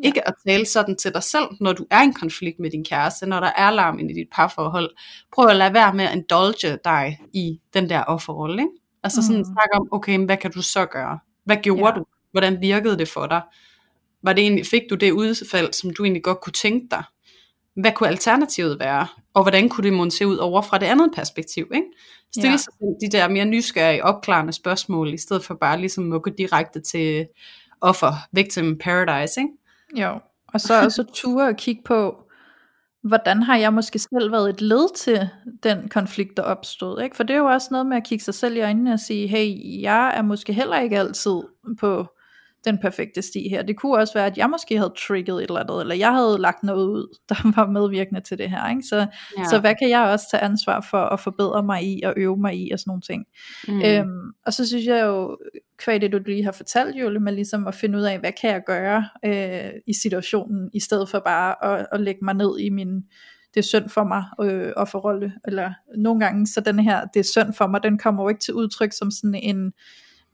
[0.03, 0.07] Ja.
[0.07, 2.85] Ikke at tale sådan til dig selv, når du er i en konflikt med din
[2.85, 4.91] kæreste, når der er larm i dit parforhold.
[5.35, 8.63] Prøv at lade være med at indulge dig i den der offerrolle.
[8.63, 8.73] Ikke?
[9.03, 9.45] Altså sådan mm.
[9.45, 11.19] snak om, okay, hvad kan du så gøre?
[11.45, 11.95] Hvad gjorde ja.
[11.95, 12.05] du?
[12.31, 13.43] Hvordan virkede det for dig?
[14.23, 17.03] Var det egentlig, fik du det udfald, som du egentlig godt kunne tænke dig?
[17.77, 19.07] Hvad kunne alternativet være?
[19.35, 21.71] Og hvordan kunne det se ud over fra det andet perspektiv?
[21.75, 21.87] Ikke?
[22.33, 22.57] Stille ja.
[22.57, 26.81] sig de der mere nysgerrige, opklarende spørgsmål, i stedet for bare ligesom at gå direkte
[26.81, 27.27] til
[27.81, 29.41] offer, victim paradise.
[29.41, 30.03] Ikke?
[30.03, 32.23] Jo, og så også ture og kigge på,
[33.03, 35.29] hvordan har jeg måske selv været et led til
[35.63, 37.03] den konflikt, der opstod.
[37.03, 37.17] Ikke?
[37.17, 39.29] For det er jo også noget med at kigge sig selv i øjnene og sige,
[39.29, 41.41] hey, jeg er måske heller ikke altid
[41.81, 42.07] på
[42.67, 43.63] den perfekte sti her.
[43.63, 46.39] Det kunne også være, at jeg måske havde trigget et eller andet, eller jeg havde
[46.39, 48.71] lagt noget ud, der var medvirkende til det her.
[48.71, 48.83] Ikke?
[48.83, 48.97] Så,
[49.39, 49.45] ja.
[49.51, 52.55] så hvad kan jeg også tage ansvar for at forbedre mig i, og øve mig
[52.55, 53.25] i, og sådan nogle ting.
[53.69, 53.83] Mm.
[53.83, 55.39] Øhm, og så synes jeg jo,
[55.79, 58.51] kvad det du lige har fortalt, Julie, med ligesom at finde ud af, hvad kan
[58.51, 62.71] jeg gøre øh, i situationen, i stedet for bare at, at lægge mig ned i
[62.71, 63.03] min
[63.57, 67.21] det er synd for mig øh, at forholde, eller nogle gange, så den her, det
[67.21, 69.73] er synd for mig, den kommer jo ikke til udtryk som sådan en,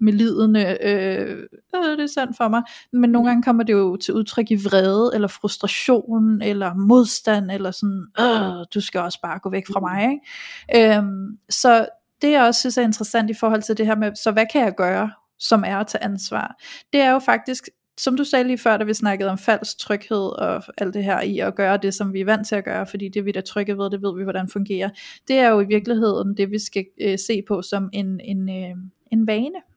[0.03, 1.37] med lidende, øh,
[1.75, 4.55] øh, det er sandt for mig, men nogle gange kommer det jo til udtryk i
[4.55, 9.81] vrede, eller frustration, eller modstand, eller sådan, øh, du skal også bare gå væk fra
[9.81, 10.97] mig, ikke?
[10.97, 11.87] Øhm, så
[12.23, 14.63] det jeg også synes er interessant i forhold til det her med, så hvad kan
[14.63, 16.57] jeg gøre, som er at tage ansvar?
[16.93, 20.39] Det er jo faktisk som du sagde lige før, da vi snakkede om falsk tryghed
[20.39, 22.87] og alt det her i at gøre det, som vi er vant til at gøre,
[22.87, 24.91] fordi det vi er trygge ved, det ved vi, hvordan fungerer.
[25.29, 28.77] Det er jo i virkeligheden det, vi skal øh, se på som en, en, øh,
[29.13, 29.72] en vane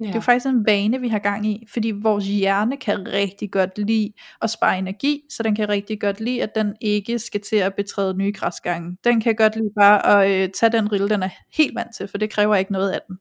[0.00, 0.04] Ja.
[0.04, 3.50] Det er jo faktisk en vane, vi har gang i, fordi vores hjerne kan rigtig
[3.50, 7.40] godt lide at spare energi, så den kan rigtig godt lide, at den ikke skal
[7.40, 8.96] til at betræde nye græsgange.
[9.04, 12.08] Den kan godt lide bare at øh, tage den rille, den er helt vant til,
[12.08, 13.16] for det kræver ikke noget af den.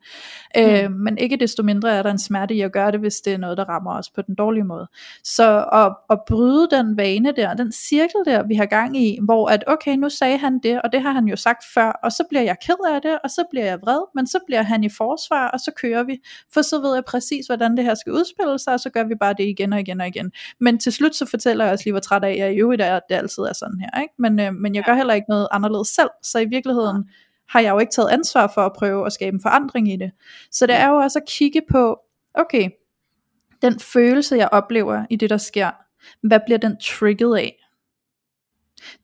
[0.55, 0.61] Mm.
[0.61, 3.33] Øh, men ikke desto mindre er der en smerte i at gøre det, hvis det
[3.33, 4.87] er noget, der rammer os på den dårlige måde.
[5.23, 9.49] Så at, at bryde den vane der, den cirkel der, vi har gang i, hvor
[9.49, 12.23] at okay, nu sagde han det, og det har han jo sagt før, og så
[12.29, 14.89] bliver jeg ked af det, og så bliver jeg vred, men så bliver han i
[14.89, 16.17] forsvar, og så kører vi,
[16.53, 19.15] for så ved jeg præcis, hvordan det her skal udspille sig, og så gør vi
[19.15, 20.31] bare det igen og igen og igen.
[20.59, 22.81] Men til slut så fortæller jeg også lige, hvor træt af jeg er i øvrigt
[22.81, 24.01] er, at det altid er sådan her.
[24.01, 24.13] Ikke?
[24.19, 27.09] Men, øh, men jeg gør heller ikke noget anderledes selv, så i virkeligheden
[27.49, 30.11] har jeg jo ikke taget ansvar for at prøve at skabe en forandring i det.
[30.51, 31.99] Så det er jo også at kigge på,
[32.33, 32.69] okay,
[33.61, 35.71] den følelse jeg oplever i det der sker,
[36.27, 37.64] hvad bliver den trigget af?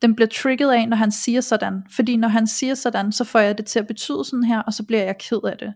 [0.01, 1.83] Den bliver trigget af, når han siger sådan.
[1.95, 4.73] Fordi når han siger sådan, så får jeg det til at betyde sådan her, og
[4.73, 5.73] så bliver jeg ked af det.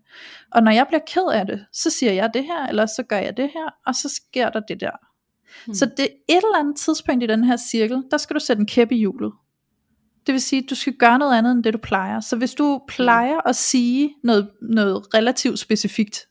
[0.51, 3.17] Og når jeg bliver ked af det, så siger jeg det her, eller så gør
[3.17, 4.91] jeg det her, og så sker der det der.
[5.65, 5.73] Hmm.
[5.73, 8.65] Så det et eller andet tidspunkt i den her cirkel, der skal du sætte en
[8.65, 9.31] kæp i hjulet.
[10.25, 12.19] Det vil sige, at du skal gøre noget andet end det du plejer.
[12.19, 16.27] Så hvis du plejer at sige noget, noget relativt specifikt,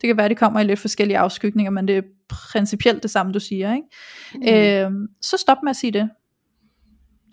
[0.00, 3.32] det kan være, det kommer i lidt forskellige afskygninger, men det er principielt det samme,
[3.32, 3.74] du siger.
[3.74, 4.88] Ikke?
[4.88, 5.02] Mm.
[5.02, 6.10] Øh, så stop med at sige det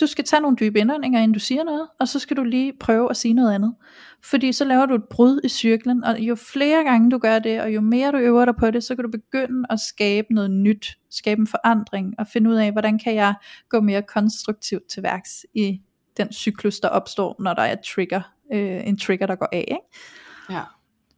[0.02, 2.74] du skal tage nogle dybe indåndinger, inden du siger noget, og så skal du lige
[2.80, 3.76] prøve at sige noget andet.
[4.24, 7.62] Fordi så laver du et brud i cyklen, og jo flere gange du gør det,
[7.62, 10.52] og jo mere du øver dig på det, så kan du begynde at skabe noget
[10.52, 13.34] nyt, skabe en forandring, og finde ud af, hvordan kan jeg
[13.70, 15.82] gå mere konstruktivt til værks i
[16.18, 18.22] den cyklus, der opstår, når der er trigger,
[18.54, 19.66] øh, en trigger, der går af.
[19.68, 20.58] Ikke?
[20.58, 20.64] Ja.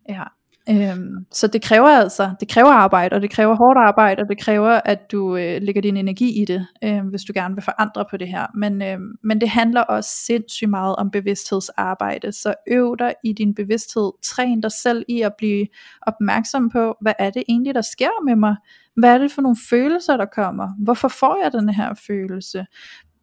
[0.09, 0.23] Ja.
[0.69, 4.39] Øhm, så det kræver altså, det kræver arbejde, og det kræver hårdt arbejde, og det
[4.39, 8.05] kræver, at du øh, lægger din energi i det, øh, hvis du gerne vil forandre
[8.09, 8.47] på det her.
[8.55, 13.55] Men, øh, men det handler også sindssygt meget om bevidsthedsarbejde, så øv dig i din
[13.55, 15.67] bevidsthed, træn dig selv i at blive
[16.01, 18.55] opmærksom på, hvad er det egentlig, der sker med mig?
[18.95, 20.67] Hvad er det for nogle følelser, der kommer?
[20.83, 22.65] Hvorfor får jeg den her følelse?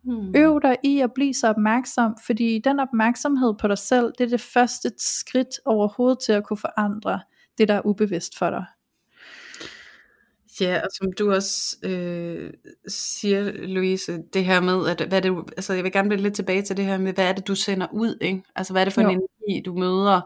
[0.04, 0.36] Hmm.
[0.36, 4.28] Øv dig i at blive så opmærksom, fordi den opmærksomhed på dig selv, det er
[4.28, 7.20] det første skridt overhovedet til at kunne forandre
[7.58, 8.64] det, der er ubevidst for dig.
[10.60, 12.52] Ja, og som du også øh,
[12.88, 16.62] siger, Louise, det her med, at hvad det, altså jeg vil gerne blive lidt tilbage
[16.62, 18.42] til det her med, hvad er det, du sender ud, ikke?
[18.56, 19.08] Altså hvad er det for jo.
[19.08, 20.20] en energi, du møder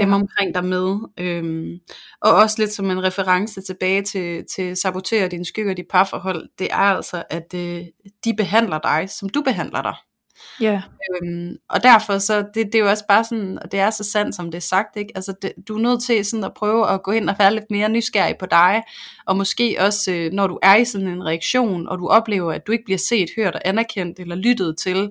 [0.00, 0.14] dem ja.
[0.14, 0.98] omkring dig med.
[1.18, 1.78] Øhm,
[2.20, 6.68] og også lidt som en reference tilbage til, til sabotere dine skygger, dit parforhold, det
[6.70, 7.84] er altså, at øh,
[8.24, 9.94] de behandler dig, som du behandler dig.
[10.60, 10.82] Ja.
[11.22, 14.04] Øhm, og derfor så, det, det er jo også bare sådan, og det er så
[14.04, 15.12] sandt, som det er sagt, ikke?
[15.14, 17.70] Altså, det, du er nødt til sådan at prøve at gå ind og være lidt
[17.70, 18.82] mere nysgerrig på dig,
[19.26, 22.66] og måske også, øh, når du er i sådan en reaktion, og du oplever, at
[22.66, 25.10] du ikke bliver set, hørt og anerkendt, eller lyttet til,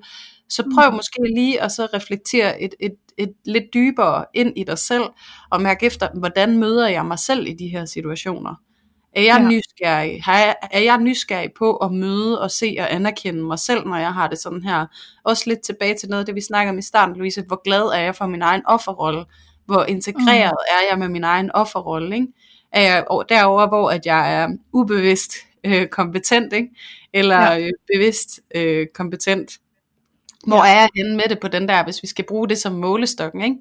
[0.50, 0.96] så prøv mm.
[0.96, 5.04] måske lige at så reflektere et, et, et lidt dybere ind i dig selv,
[5.50, 8.56] og mærke efter, hvordan møder jeg mig selv i de her situationer.
[9.14, 9.48] Er jeg, ja.
[9.48, 10.24] nysgerrig?
[10.24, 13.98] Har jeg, er jeg nysgerrig på at møde og se og anerkende mig selv, når
[13.98, 14.86] jeg har det sådan her?
[15.24, 17.44] Også lidt tilbage til noget af det, vi snakker om i starten, Louise.
[17.48, 19.26] Hvor glad er jeg for min egen offerrolle?
[19.66, 20.76] Hvor integreret mm.
[20.76, 22.16] er jeg med min egen offerrolle?
[22.16, 22.28] Ikke?
[22.72, 26.70] Er jeg derover, hvor at jeg er ubevidst øh, kompetent, ikke?
[27.14, 27.60] eller ja.
[27.60, 29.52] øh, bevidst øh, kompetent?
[30.48, 30.72] Hvor ja.
[30.72, 33.42] er jeg henne med det på den der, hvis vi skal bruge det som målestokken,
[33.42, 33.56] ikke?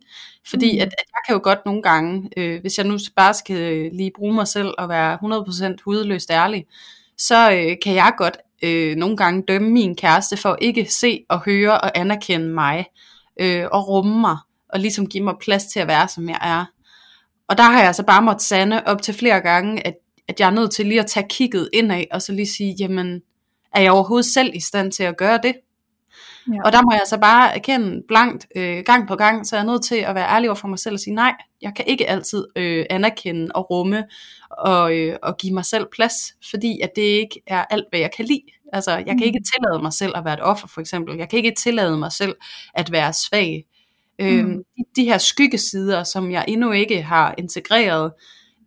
[0.47, 0.83] Fordi mm.
[0.83, 4.13] at, at jeg kan jo godt nogle gange, øh, hvis jeg nu bare skal lige
[4.17, 5.19] bruge mig selv og være
[5.73, 6.67] 100% hudløst ærlig,
[7.19, 11.41] så øh, kan jeg godt øh, nogle gange dømme min kæreste for ikke se og
[11.41, 12.87] høre og anerkende mig,
[13.41, 14.37] øh, og rumme mig,
[14.69, 16.65] og ligesom give mig plads til at være, som jeg er.
[17.49, 19.95] Og der har jeg så bare måttet sande op til flere gange, at,
[20.29, 23.21] at jeg er nødt til lige at tage kigget indad, og så lige sige, jamen,
[23.75, 25.55] er jeg overhovedet selv i stand til at gøre det?
[26.55, 26.63] Ja.
[26.65, 29.67] Og der må jeg så bare erkende blankt øh, gang på gang, så jeg er
[29.67, 32.09] nødt til at være ærlig over for mig selv og sige, nej, jeg kan ikke
[32.09, 34.05] altid øh, anerkende og rumme
[34.51, 36.15] og, øh, og give mig selv plads,
[36.51, 38.43] fordi at det ikke er alt, hvad jeg kan lide.
[38.73, 39.23] Altså, jeg kan mm.
[39.23, 41.17] ikke tillade mig selv at være et offer, for eksempel.
[41.17, 42.37] Jeg kan ikke tillade mig selv
[42.75, 43.65] at være svag.
[44.19, 44.57] Øh, mm.
[44.77, 48.13] de, de her skyggesider, som jeg endnu ikke har integreret,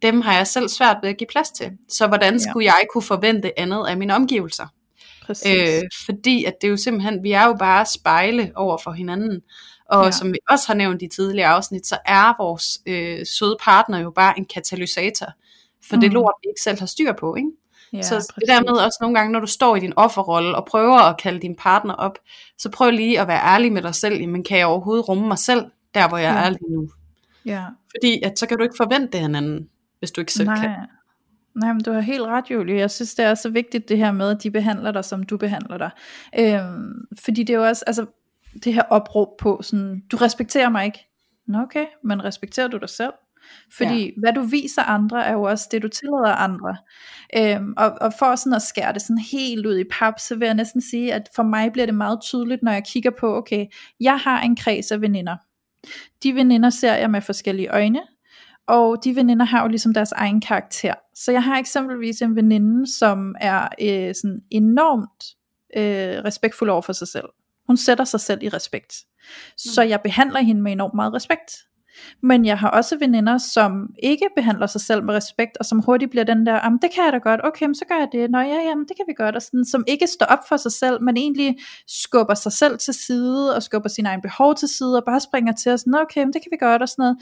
[0.02, 1.72] dem har jeg selv svært ved at give plads til.
[1.90, 2.72] Så hvordan skulle ja.
[2.72, 4.68] jeg kunne forvente andet af mine omgivelser?
[5.48, 9.42] Øh, fordi at det er jo simpelthen, vi er jo bare spejle over for hinanden.
[9.90, 10.12] Og ja.
[10.12, 14.12] som vi også har nævnt i tidligere afsnit, så er vores øh, søde partner jo
[14.12, 15.28] bare en katalysator.
[15.90, 16.02] For mm.
[16.02, 17.50] det lort, vi ikke selv har styr på, ikke?
[17.94, 18.28] Ja, så præcis.
[18.28, 21.18] det der med også nogle gange, når du står i din offerrolle og prøver at
[21.18, 22.18] kalde din partner op,
[22.58, 24.28] så prøv lige at være ærlig med dig selv.
[24.28, 26.46] Men kan jeg overhovedet rumme mig selv, der hvor jeg ja.
[26.46, 26.90] er lige nu?
[27.46, 27.66] Ja.
[27.66, 29.70] Fordi at så kan du ikke forvente det hinanden,
[30.00, 30.62] hvis du ikke selv Nej.
[30.62, 30.76] kan.
[31.56, 32.76] Nej, men du har helt ret, Julie.
[32.76, 35.38] Jeg synes, det er så vigtigt det her med, at de behandler dig, som du
[35.38, 35.90] behandler dig.
[36.40, 38.06] Øhm, fordi det er jo også, altså,
[38.64, 41.00] det her opråb på sådan, du respekterer mig ikke.
[41.48, 43.14] Nå okay, men respekterer du dig selv?
[43.78, 44.12] Fordi ja.
[44.18, 46.78] hvad du viser andre, er jo også det, du tillader andre.
[47.38, 50.46] Øhm, og, og for sådan at skære det sådan helt ud i pap, så vil
[50.46, 53.66] jeg næsten sige, at for mig bliver det meget tydeligt, når jeg kigger på, okay,
[54.00, 55.38] jeg har en kreds af veninder.
[56.24, 58.02] De veninder ser jeg med forskellige øjne,
[58.72, 60.94] og de veninder har jo ligesom deres egen karakter.
[61.16, 65.24] Så jeg har eksempelvis en veninde, som er øh, sådan enormt
[65.78, 67.26] øh, respektfuld over for sig selv.
[67.68, 68.96] Hun sætter sig selv i respekt.
[69.58, 71.52] Så jeg behandler hende med enormt meget respekt.
[72.24, 76.12] Men jeg har også veninder, som ikke behandler sig selv med respekt, og som hurtigt
[76.12, 78.60] bliver den der, det kan jeg da godt, okay, så gør jeg det, nå ja,
[78.70, 81.18] jamen, det kan vi godt, og sådan, som ikke står op for sig selv, men
[81.18, 81.58] egentlig
[81.88, 85.54] skubber sig selv til side, og skubber sin egen behov til side, og bare springer
[85.54, 87.18] til, og sådan, okay, det kan vi godt, og sådan noget.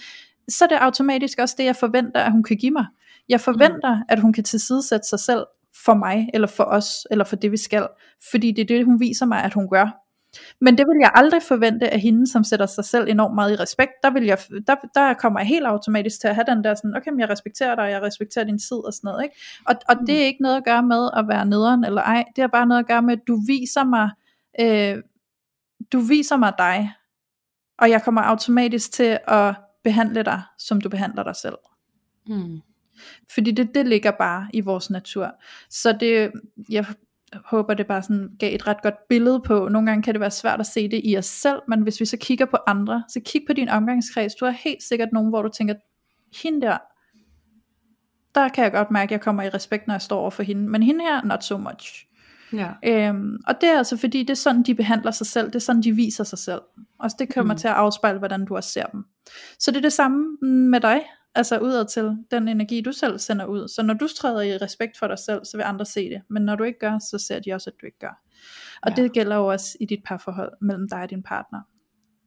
[0.50, 2.86] Så er det automatisk også det, jeg forventer, at hun kan give mig.
[3.30, 4.04] Jeg forventer, mm.
[4.10, 5.46] at hun kan tilsidesætte sig selv
[5.86, 7.88] for mig, eller for os, eller for det vi skal,
[8.32, 10.10] fordi det er det, hun viser mig, at hun gør.
[10.62, 13.56] Men det vil jeg aldrig forvente af hende, som sætter sig selv enormt meget i
[13.56, 13.92] respekt.
[14.04, 14.38] Der, vil jeg,
[14.68, 17.76] der, der kommer jeg helt automatisk til at have den der sådan, okay, jeg respekterer
[17.76, 19.24] dig, jeg respekterer din tid og sådan noget.
[19.24, 19.36] Ikke?
[19.66, 22.24] Og, og det er ikke noget at gøre med at være nederen eller ej.
[22.36, 24.10] Det er bare noget at gøre med, at du viser mig,
[24.60, 25.04] øh,
[25.94, 26.94] du viser mig dig.
[27.78, 31.58] Og jeg kommer automatisk til at behandle dig, som du behandler dig selv.
[32.28, 32.60] Mm.
[33.34, 35.32] Fordi det, det ligger bare i vores natur.
[35.70, 36.32] Så det,
[36.70, 36.86] jeg
[37.46, 40.32] håber det bare sådan gav et ret godt billede på, nogle gange kan det være
[40.32, 43.20] svært at se det i os selv, men hvis vi så kigger på andre, så
[43.26, 45.76] kig på din omgangskreds, du har helt sikkert nogen, hvor du tænker,
[46.44, 46.78] hende der,
[48.36, 50.44] der kan jeg godt mærke, at jeg kommer i respekt, når jeg står over for
[50.44, 52.06] hende, men hende her, not so much.
[52.54, 52.72] Ja.
[52.84, 55.60] Øhm, og det er altså fordi, det er sådan, de behandler sig selv, det er
[55.60, 56.62] sådan, de viser sig selv.
[57.00, 57.58] Og det kommer mm.
[57.58, 59.06] til at afspejle, hvordan du også ser dem.
[59.60, 61.02] Så det er det samme med dig,
[61.36, 63.68] altså udad til den energi, du selv sender ud.
[63.68, 66.22] Så når du træder i respekt for dig selv, så vil andre se det.
[66.30, 68.22] Men når du ikke gør, så ser de også, at du ikke gør.
[68.82, 69.02] Og ja.
[69.04, 71.60] det gælder jo også i dit parforhold mellem dig og din partner.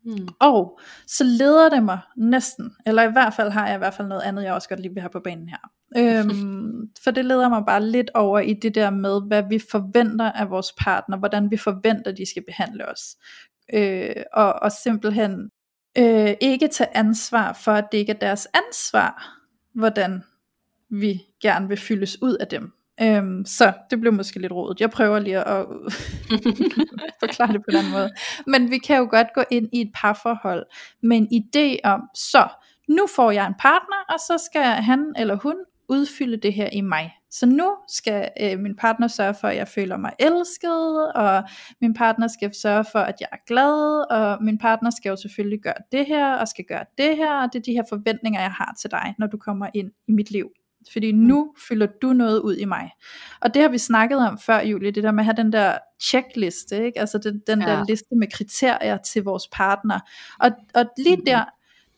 [0.04, 0.28] Mm.
[0.40, 4.08] Og så leder det mig næsten, eller i hvert fald har jeg i hvert fald
[4.08, 5.70] noget andet, jeg også godt lige vil have på banen her.
[5.96, 10.32] Øhm, for det leder mig bare lidt over i det der med, hvad vi forventer
[10.32, 13.16] af vores partner, hvordan vi forventer, de skal behandle os.
[13.74, 15.50] Øh, og, og simpelthen
[15.98, 19.38] øh, ikke tage ansvar for, at det ikke er deres ansvar,
[19.74, 20.22] hvordan
[20.90, 22.72] vi gerne vil fyldes ud af dem.
[23.00, 24.80] Øhm, så det blev måske lidt rodet.
[24.80, 25.66] Jeg prøver lige at
[27.22, 28.10] forklare det på den måde.
[28.46, 30.66] Men vi kan jo godt gå ind i et parforhold
[31.02, 32.48] med en idé om, så
[32.88, 35.56] nu får jeg en partner, og så skal han eller hun
[35.92, 37.14] udfylde det her i mig.
[37.30, 41.44] Så nu skal øh, min partner sørge for, at jeg føler mig elsket, og
[41.80, 45.60] min partner skal sørge for, at jeg er glad, og min partner skal jo selvfølgelig
[45.60, 48.52] gøre det her, og skal gøre det her, og det er de her forventninger, jeg
[48.52, 50.50] har til dig, når du kommer ind i mit liv.
[50.92, 51.18] Fordi mm.
[51.18, 52.90] nu fylder du noget ud i mig.
[53.40, 55.78] Og det har vi snakket om før, Julie, det der med at have den der
[56.00, 57.00] checkliste, ikke?
[57.00, 57.66] altså den, den ja.
[57.66, 60.00] der liste med kriterier til vores partner.
[60.40, 61.24] Og, og lige mm.
[61.24, 61.44] der,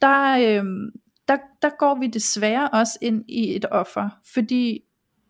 [0.02, 0.90] der, øhm,
[1.28, 4.80] der, der går vi desværre også ind i et offer, fordi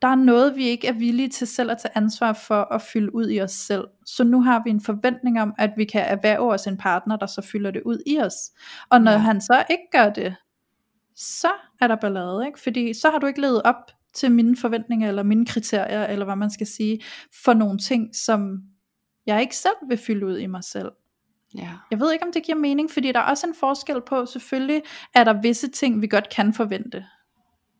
[0.02, 3.14] der er noget, vi ikke er villige til selv at tage ansvar for at fylde
[3.14, 3.84] ud i os selv.
[4.06, 7.26] Så nu har vi en forventning om, at vi kan erhverve os en partner, der
[7.26, 8.34] så fylder det ud i os.
[8.90, 9.18] Og når ja.
[9.18, 10.36] han så ikke gør det,
[11.16, 11.48] så
[11.80, 12.60] er der ballade, ikke?
[12.60, 16.36] Fordi så har du ikke levet op til mine forventninger, eller mine kriterier, eller hvad
[16.36, 17.00] man skal sige,
[17.44, 18.58] for nogle ting, som
[19.26, 20.92] jeg ikke selv vil fylde ud i mig selv.
[21.58, 21.70] Ja.
[21.90, 24.82] Jeg ved ikke, om det giver mening, fordi der er også en forskel på, selvfølgelig
[25.14, 27.06] er der visse ting, vi godt kan forvente.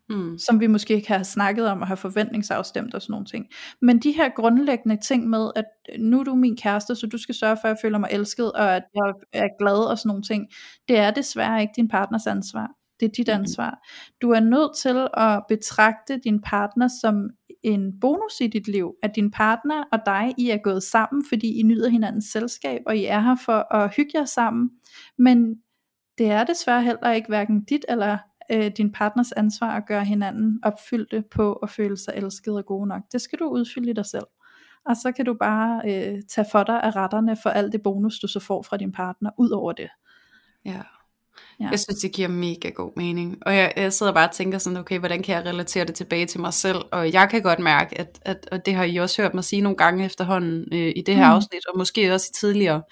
[0.09, 0.39] Mm.
[0.39, 3.47] Som vi måske kan have snakket om og have forventningsafstemt og sådan nogle ting.
[3.83, 5.65] Men de her grundlæggende ting med, at
[5.99, 8.53] nu er du min kæreste, så du skal sørge for, at jeg føler mig elsket,
[8.53, 10.49] og at jeg er glad og sådan nogle ting,
[10.89, 12.71] det er desværre ikke din partners ansvar.
[13.05, 13.41] Det er dit mm.
[13.41, 13.87] ansvar.
[14.23, 17.31] Du er nødt til at betragte din partner som
[17.63, 21.61] en bonus i dit liv, at din partner og dig, I er gået sammen, fordi
[21.61, 24.71] I nyder hinandens selskab, og I er her for at hygge jer sammen.
[25.19, 25.55] Men
[26.19, 28.19] det er desværre heller ikke hverken dit eller
[28.53, 32.89] øh, din partners ansvar at gøre hinanden opfyldte på at føle sig elsket og gode
[32.89, 33.03] nok.
[33.13, 34.27] Det skal du udfylde i dig selv.
[34.87, 38.19] Og så kan du bare øh, tage for dig af retterne for alt det bonus,
[38.19, 39.89] du så får fra din partner, ud over det.
[40.65, 40.83] Ja.
[41.61, 41.69] Ja.
[41.71, 43.39] Jeg synes, det giver mega god mening.
[43.47, 46.27] Og jeg, jeg sidder bare og tænker sådan, okay, hvordan kan jeg relatere det tilbage
[46.27, 46.79] til mig selv?
[46.93, 49.63] Og jeg kan godt mærke, at, at og det har I også hørt mig sige
[49.63, 51.35] nogle gange efterhånden øh, i det her mm.
[51.35, 52.83] afsnit, og måske også i tidligere,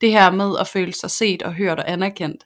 [0.00, 2.44] det her med at føle sig set og hørt og anerkendt.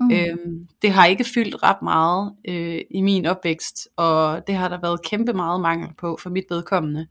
[0.00, 0.10] Mm.
[0.10, 4.80] Øhm, det har ikke fyldt ret meget øh, i min opvækst, og det har der
[4.80, 7.06] været kæmpe meget mangel på for mit vedkommende.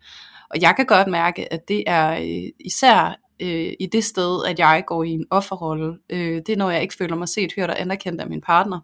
[0.49, 4.59] Og jeg kan godt mærke, at det er øh, især øh, i det sted, at
[4.59, 5.97] jeg går i en offerrolle.
[6.09, 8.79] Øh, det er når jeg ikke føler mig set, hørt og anerkendt af min partner.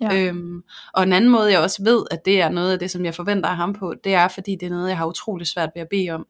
[0.00, 0.16] Ja.
[0.16, 0.62] Øhm,
[0.94, 3.14] og en anden måde, jeg også ved, at det er noget af det, som jeg
[3.14, 5.82] forventer af ham på, det er, fordi det er noget, jeg har utrolig svært ved
[5.82, 6.26] at bede om.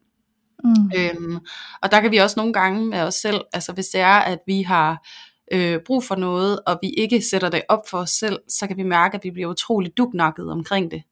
[0.65, 0.91] Mm.
[0.99, 1.39] Øhm,
[1.83, 4.39] og der kan vi også nogle gange med os selv, altså hvis det er, at
[4.47, 5.07] vi har
[5.53, 8.77] øh, brug for noget, og vi ikke sætter det op for os selv, så kan
[8.77, 11.03] vi mærke, at vi bliver utrolig dugnakket omkring det.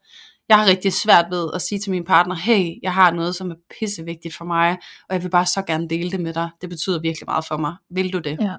[0.49, 3.51] Jeg har rigtig svært ved at sige til min partner, hey, jeg har noget, som
[3.51, 4.71] er pissevigtigt for mig,
[5.09, 6.51] og jeg vil bare så gerne dele det med dig.
[6.61, 7.75] Det betyder virkelig meget for mig.
[7.91, 8.39] Vil du det?
[8.41, 8.55] Ja.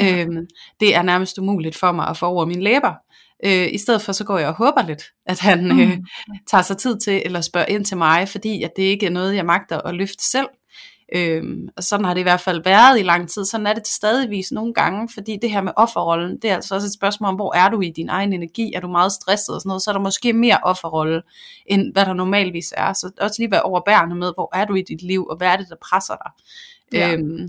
[0.00, 0.22] Ja.
[0.22, 0.46] Øhm,
[0.80, 2.94] det er nærmest umuligt for mig at få over mine læber.
[3.44, 5.80] Øh, I stedet for så går jeg og håber lidt, at han Mm.
[5.80, 5.98] øh,
[6.50, 9.34] tager sig tid til, eller spørger ind til mig, fordi at det ikke er noget,
[9.36, 10.46] jeg magter at løfte selv.
[11.14, 13.44] Øhm, og sådan har det i hvert fald været i lang tid.
[13.44, 16.74] Sådan er det til stadigvis nogle gange, fordi det her med offerrollen, det er altså
[16.74, 18.72] også et spørgsmål om, hvor er du i din egen energi?
[18.72, 21.22] Er du meget stresset og sådan noget, så er der måske mere offerrolle,
[21.66, 22.92] end hvad der normalvis er.
[22.92, 25.56] Så også lige være overbærende med, hvor er du i dit liv, og hvad er
[25.56, 26.32] det, der presser dig?
[26.98, 27.12] Ja.
[27.12, 27.48] Øhm,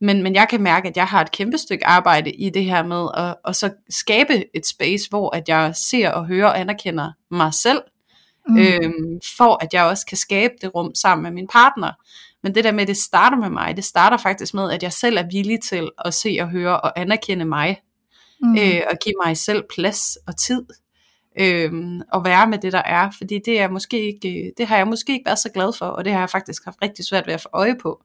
[0.00, 2.82] men, men jeg kan mærke, at jeg har et kæmpe stykke arbejde i det her
[2.82, 7.12] med at, at så skabe et space, hvor at jeg ser og hører og anerkender
[7.30, 7.80] mig selv,
[8.48, 8.58] Mm.
[8.58, 11.92] øhm, for at jeg også kan skabe det rum sammen med min partner.
[12.44, 15.16] Men det der med, det starter med mig, det starter faktisk med, at jeg selv
[15.16, 17.82] er villig til at se og høre og anerkende mig,
[18.42, 18.58] mm.
[18.58, 20.62] øh, og give mig selv plads og tid,
[21.40, 24.86] øhm, og være med det, der er, fordi det, er måske ikke, det har jeg
[24.86, 27.34] måske ikke været så glad for, og det har jeg faktisk haft rigtig svært ved
[27.34, 28.02] at få øje på.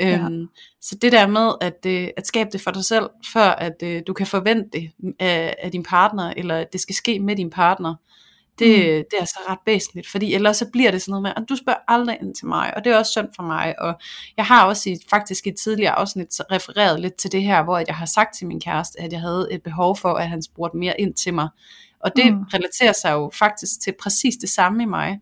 [0.00, 0.18] Ja.
[0.18, 0.48] Øhm,
[0.80, 4.02] så det der med at, øh, at skabe det for dig selv, før at øh,
[4.06, 7.50] du kan forvente det af, af din partner, eller at det skal ske med din
[7.50, 7.94] partner,
[8.60, 9.04] det, Mm.
[9.10, 11.56] det er altså ret væsentligt, fordi ellers så bliver det sådan noget med, at du
[11.56, 13.94] spørger aldrig ind til mig, og det er også synd for mig, og
[14.36, 17.62] jeg har også i, faktisk i et tidligere afsnit så refereret lidt til det her,
[17.64, 20.42] hvor jeg har sagt til min kæreste, at jeg havde et behov for, at han
[20.42, 21.48] spurgte mere ind til mig,
[22.00, 22.42] og det mm.
[22.54, 25.20] relaterer sig jo faktisk til præcis det samme i mig,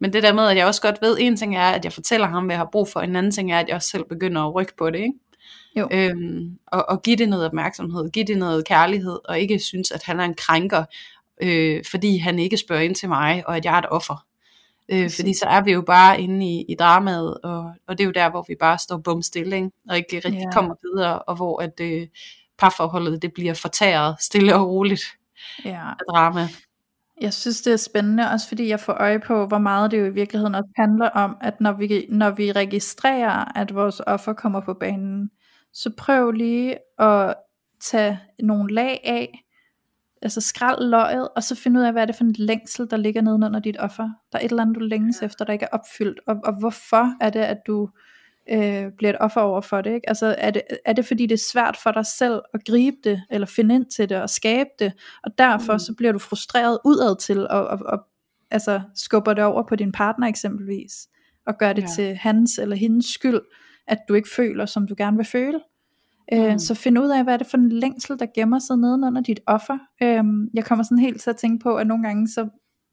[0.00, 2.26] men det der med, at jeg også godt ved, en ting er, at jeg fortæller
[2.26, 4.42] ham, hvad jeg har brug for, en anden ting er, at jeg også selv begynder
[4.42, 5.14] at rykke på det, ikke?
[5.76, 5.88] Jo.
[5.92, 10.02] Øhm, og, og give det noget opmærksomhed, give det noget kærlighed, og ikke synes, at
[10.02, 10.84] han er en krænker,
[11.42, 14.26] øh, fordi han ikke spørger ind til mig, og at jeg er et offer.
[14.88, 18.06] Øh, fordi så er vi jo bare inde i, i dramaet, og, og det er
[18.06, 19.70] jo der, hvor vi bare står bum stille, ikke?
[19.88, 20.50] og ikke rigtig Ja.
[20.52, 22.06] kommer videre, og hvor at øh,
[22.58, 25.02] parforholdet det bliver fortæret stille og roligt
[25.64, 25.88] ja.
[25.88, 26.48] af drama.
[27.20, 30.04] Jeg synes det er spændende, også fordi jeg får øje på, hvor meget det jo
[30.04, 34.60] i virkeligheden også handler om, at når vi, når vi registrerer, at vores offer kommer
[34.60, 35.30] på banen,
[35.72, 37.34] så prøv lige at
[37.80, 39.44] tage nogle lag af,
[40.22, 42.96] altså skrald løget, og så finde ud af, hvad er det for en længsel, der
[42.96, 44.08] ligger nede under dit offer.
[44.32, 47.14] Der er et eller andet, du længes efter, der ikke er opfyldt, og, og hvorfor
[47.20, 47.88] er det, at du
[48.50, 49.94] øh, bliver et offer over for det.
[49.94, 50.08] Ikke?
[50.08, 53.22] Altså, er, det, er det fordi det er svært for dig selv at gribe det,
[53.30, 54.92] eller finde ind til det, og skabe det,
[55.24, 55.78] og derfor Mm.
[55.78, 57.98] så bliver du frustreret udad til, og, og, og
[58.50, 60.92] altså, skubber det over på din partner eksempelvis,
[61.46, 61.86] og gør det Ja.
[61.96, 63.40] til hans eller hendes skyld,
[63.86, 65.60] at du ikke føler, som du gerne vil føle.
[66.32, 66.58] Øh, Mm.
[66.58, 69.40] Så find ud af, hvad er det for en længsel, der gemmer sig nedenunder dit
[69.46, 69.78] offer.
[70.02, 70.24] Øh,
[70.54, 72.48] jeg kommer sådan helt til at tænke på, at nogle gange så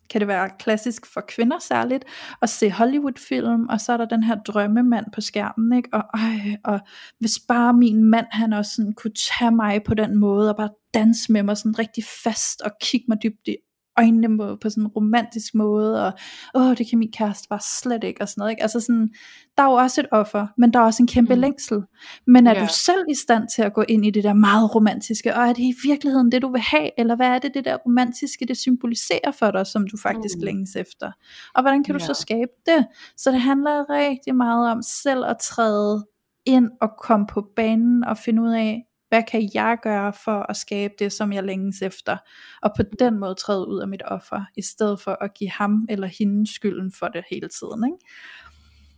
[0.10, 2.06] kan det være klassisk for kvinder særligt,
[2.42, 5.90] at se Hollywood-film, og så er der den her drømmemand på skærmen, ikke?
[5.94, 6.80] Og, øj, og
[7.20, 10.70] hvis bare min mand, han også sådan kunne tage mig på den måde, og bare
[10.94, 13.56] danse med mig sådan rigtig fast, og kigge mig dybt i
[13.98, 16.14] øjnene på, på sådan en romantisk måde, og
[16.56, 18.62] åh, det kan min kæreste bare slet ikke, og sådan noget, ikke?
[18.62, 19.10] Altså sådan,
[19.58, 21.42] der er jo også et offer, men der er også en kæmpe Mm.
[21.42, 21.82] længsel.
[22.28, 22.62] Men er Ja.
[22.62, 25.54] du selv i stand til at gå ind i det der meget romantiske, og er
[25.54, 28.58] det i virkeligheden det, du vil have, eller hvad er det, det der romantiske, det
[28.58, 30.44] symboliserer for dig, som du faktisk Mm.
[30.44, 31.12] længes efter?
[31.56, 32.06] Og hvordan kan du Ja.
[32.06, 32.86] så skabe det?
[33.18, 36.06] Så det handler rigtig meget om selv at træde
[36.46, 40.58] ind og komme på banen og finde ud af, hvad kan jeg gøre for at
[40.58, 42.18] skabe det, som jeg længes efter,
[42.62, 45.86] og på den måde træde ud af mit offer, i stedet for at give ham
[45.90, 47.84] eller hende skylden for det hele tiden.
[47.86, 47.98] Ikke?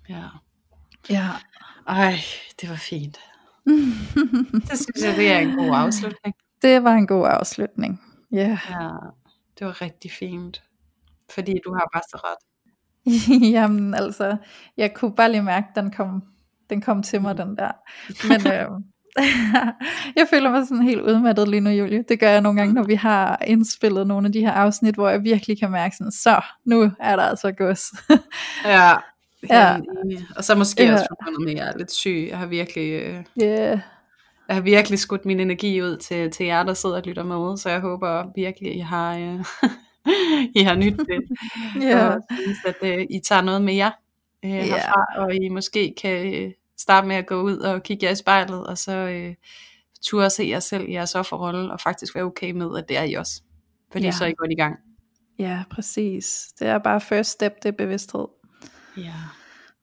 [0.10, 0.28] Ja.
[1.10, 1.30] Ja.
[1.88, 2.16] Ej,
[2.62, 3.20] det var fint.
[4.70, 6.36] Det synes jeg, det er en god afslutning.
[6.62, 8.02] det var en god afslutning.
[8.32, 8.38] Ja.
[8.38, 8.58] Yeah.
[8.70, 8.90] Ja,
[9.60, 10.64] det var rigtig fint.
[11.30, 12.48] Fordi du har bare så ret.
[13.56, 14.38] Jamen altså,
[14.78, 16.24] jeg kunne bare lige mærke, den kom,
[16.70, 17.72] den kom til mig, den der.
[18.28, 18.82] Men øh,
[20.18, 22.04] jeg føler mig sådan helt udmattet lige nu, Julie.
[22.10, 25.10] Det gør jeg nogle gange, når vi har indspillet nogle af de her afsnit, hvor
[25.10, 27.84] jeg virkelig kan mærke sådan, så nu er der altså gods.
[28.66, 28.92] Ja.
[29.50, 29.78] Ja.
[30.36, 30.94] Og så måske Ja.
[30.94, 32.28] også forbundet med, at jeg er lidt syg.
[32.30, 33.80] Jeg har virkelig, øh, yeah.
[34.48, 37.58] jeg har virkelig skudt min energi ud til, til jer, der sidder og lytter med.
[37.58, 39.46] Så jeg håber virkelig, I har, øh,
[40.62, 41.24] I har nyt det.
[41.82, 42.08] Ja.
[42.08, 43.92] Og synes, at øh, I tager noget med jer
[44.46, 44.64] øh, Ja.
[44.64, 45.06] herfra.
[45.18, 48.68] Og I måske kan øh, starte med at gå ud og kigge jer i spejlet.
[48.68, 49.36] Og så øh,
[50.06, 51.72] turde se jer selv i jeres offerrolle.
[51.72, 53.42] Og faktisk være okay med, at det er I også.
[53.92, 54.12] Fordi Ja.
[54.12, 54.76] så er I godt i gang.
[55.40, 56.48] ja, præcis.
[56.60, 58.26] Det er bare first step, det er bevidsthed.
[58.98, 59.14] Ja.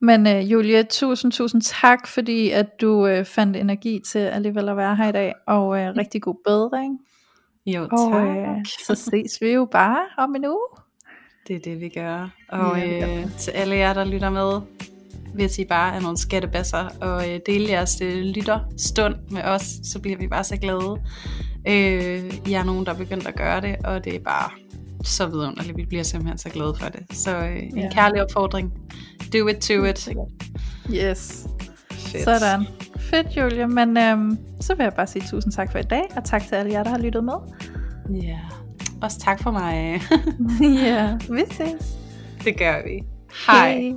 [0.01, 4.77] Men øh, Julie, tusind, tusind tak, fordi at du øh, fandt energi til alligevel at
[4.77, 6.99] være her i dag, og øh, rigtig god bedring.
[7.65, 8.27] Jo, Og tak.
[8.37, 10.67] øh, så ses vi jo bare om en uge.
[11.47, 12.29] Det er det, vi gør.
[12.49, 14.61] Og Ja, øh, til alle jer, der lytter med,
[15.35, 19.99] hvis I bare er nogle skattebasser og øh, dele jeres øh, lytterstund med os, så
[19.99, 20.97] bliver vi bare så glade.
[21.67, 24.49] Øh, I er nogen, der er begyndt at gøre det, og det er bare
[25.03, 25.77] så vidunderligt.
[25.77, 27.17] Vi bliver simpelthen så glade for det.
[27.17, 27.89] Så øh, en Ja.
[27.91, 28.71] kærlig opfordring.
[29.33, 30.09] Do it to it.
[30.93, 31.47] Yes.
[31.91, 32.23] Fedt.
[32.23, 32.65] Sådan.
[32.99, 33.67] Fedt, Julie.
[33.67, 36.55] Men øhm, så vil jeg bare sige tusind tak for i dag, og tak til
[36.55, 37.33] alle jer, der har lyttet med.
[38.23, 38.39] Ja.
[39.01, 40.01] Også tak for mig.
[40.85, 41.97] ja, vi ses.
[42.43, 43.03] det gør vi.
[43.47, 43.71] Hej.
[43.71, 43.93] Hej.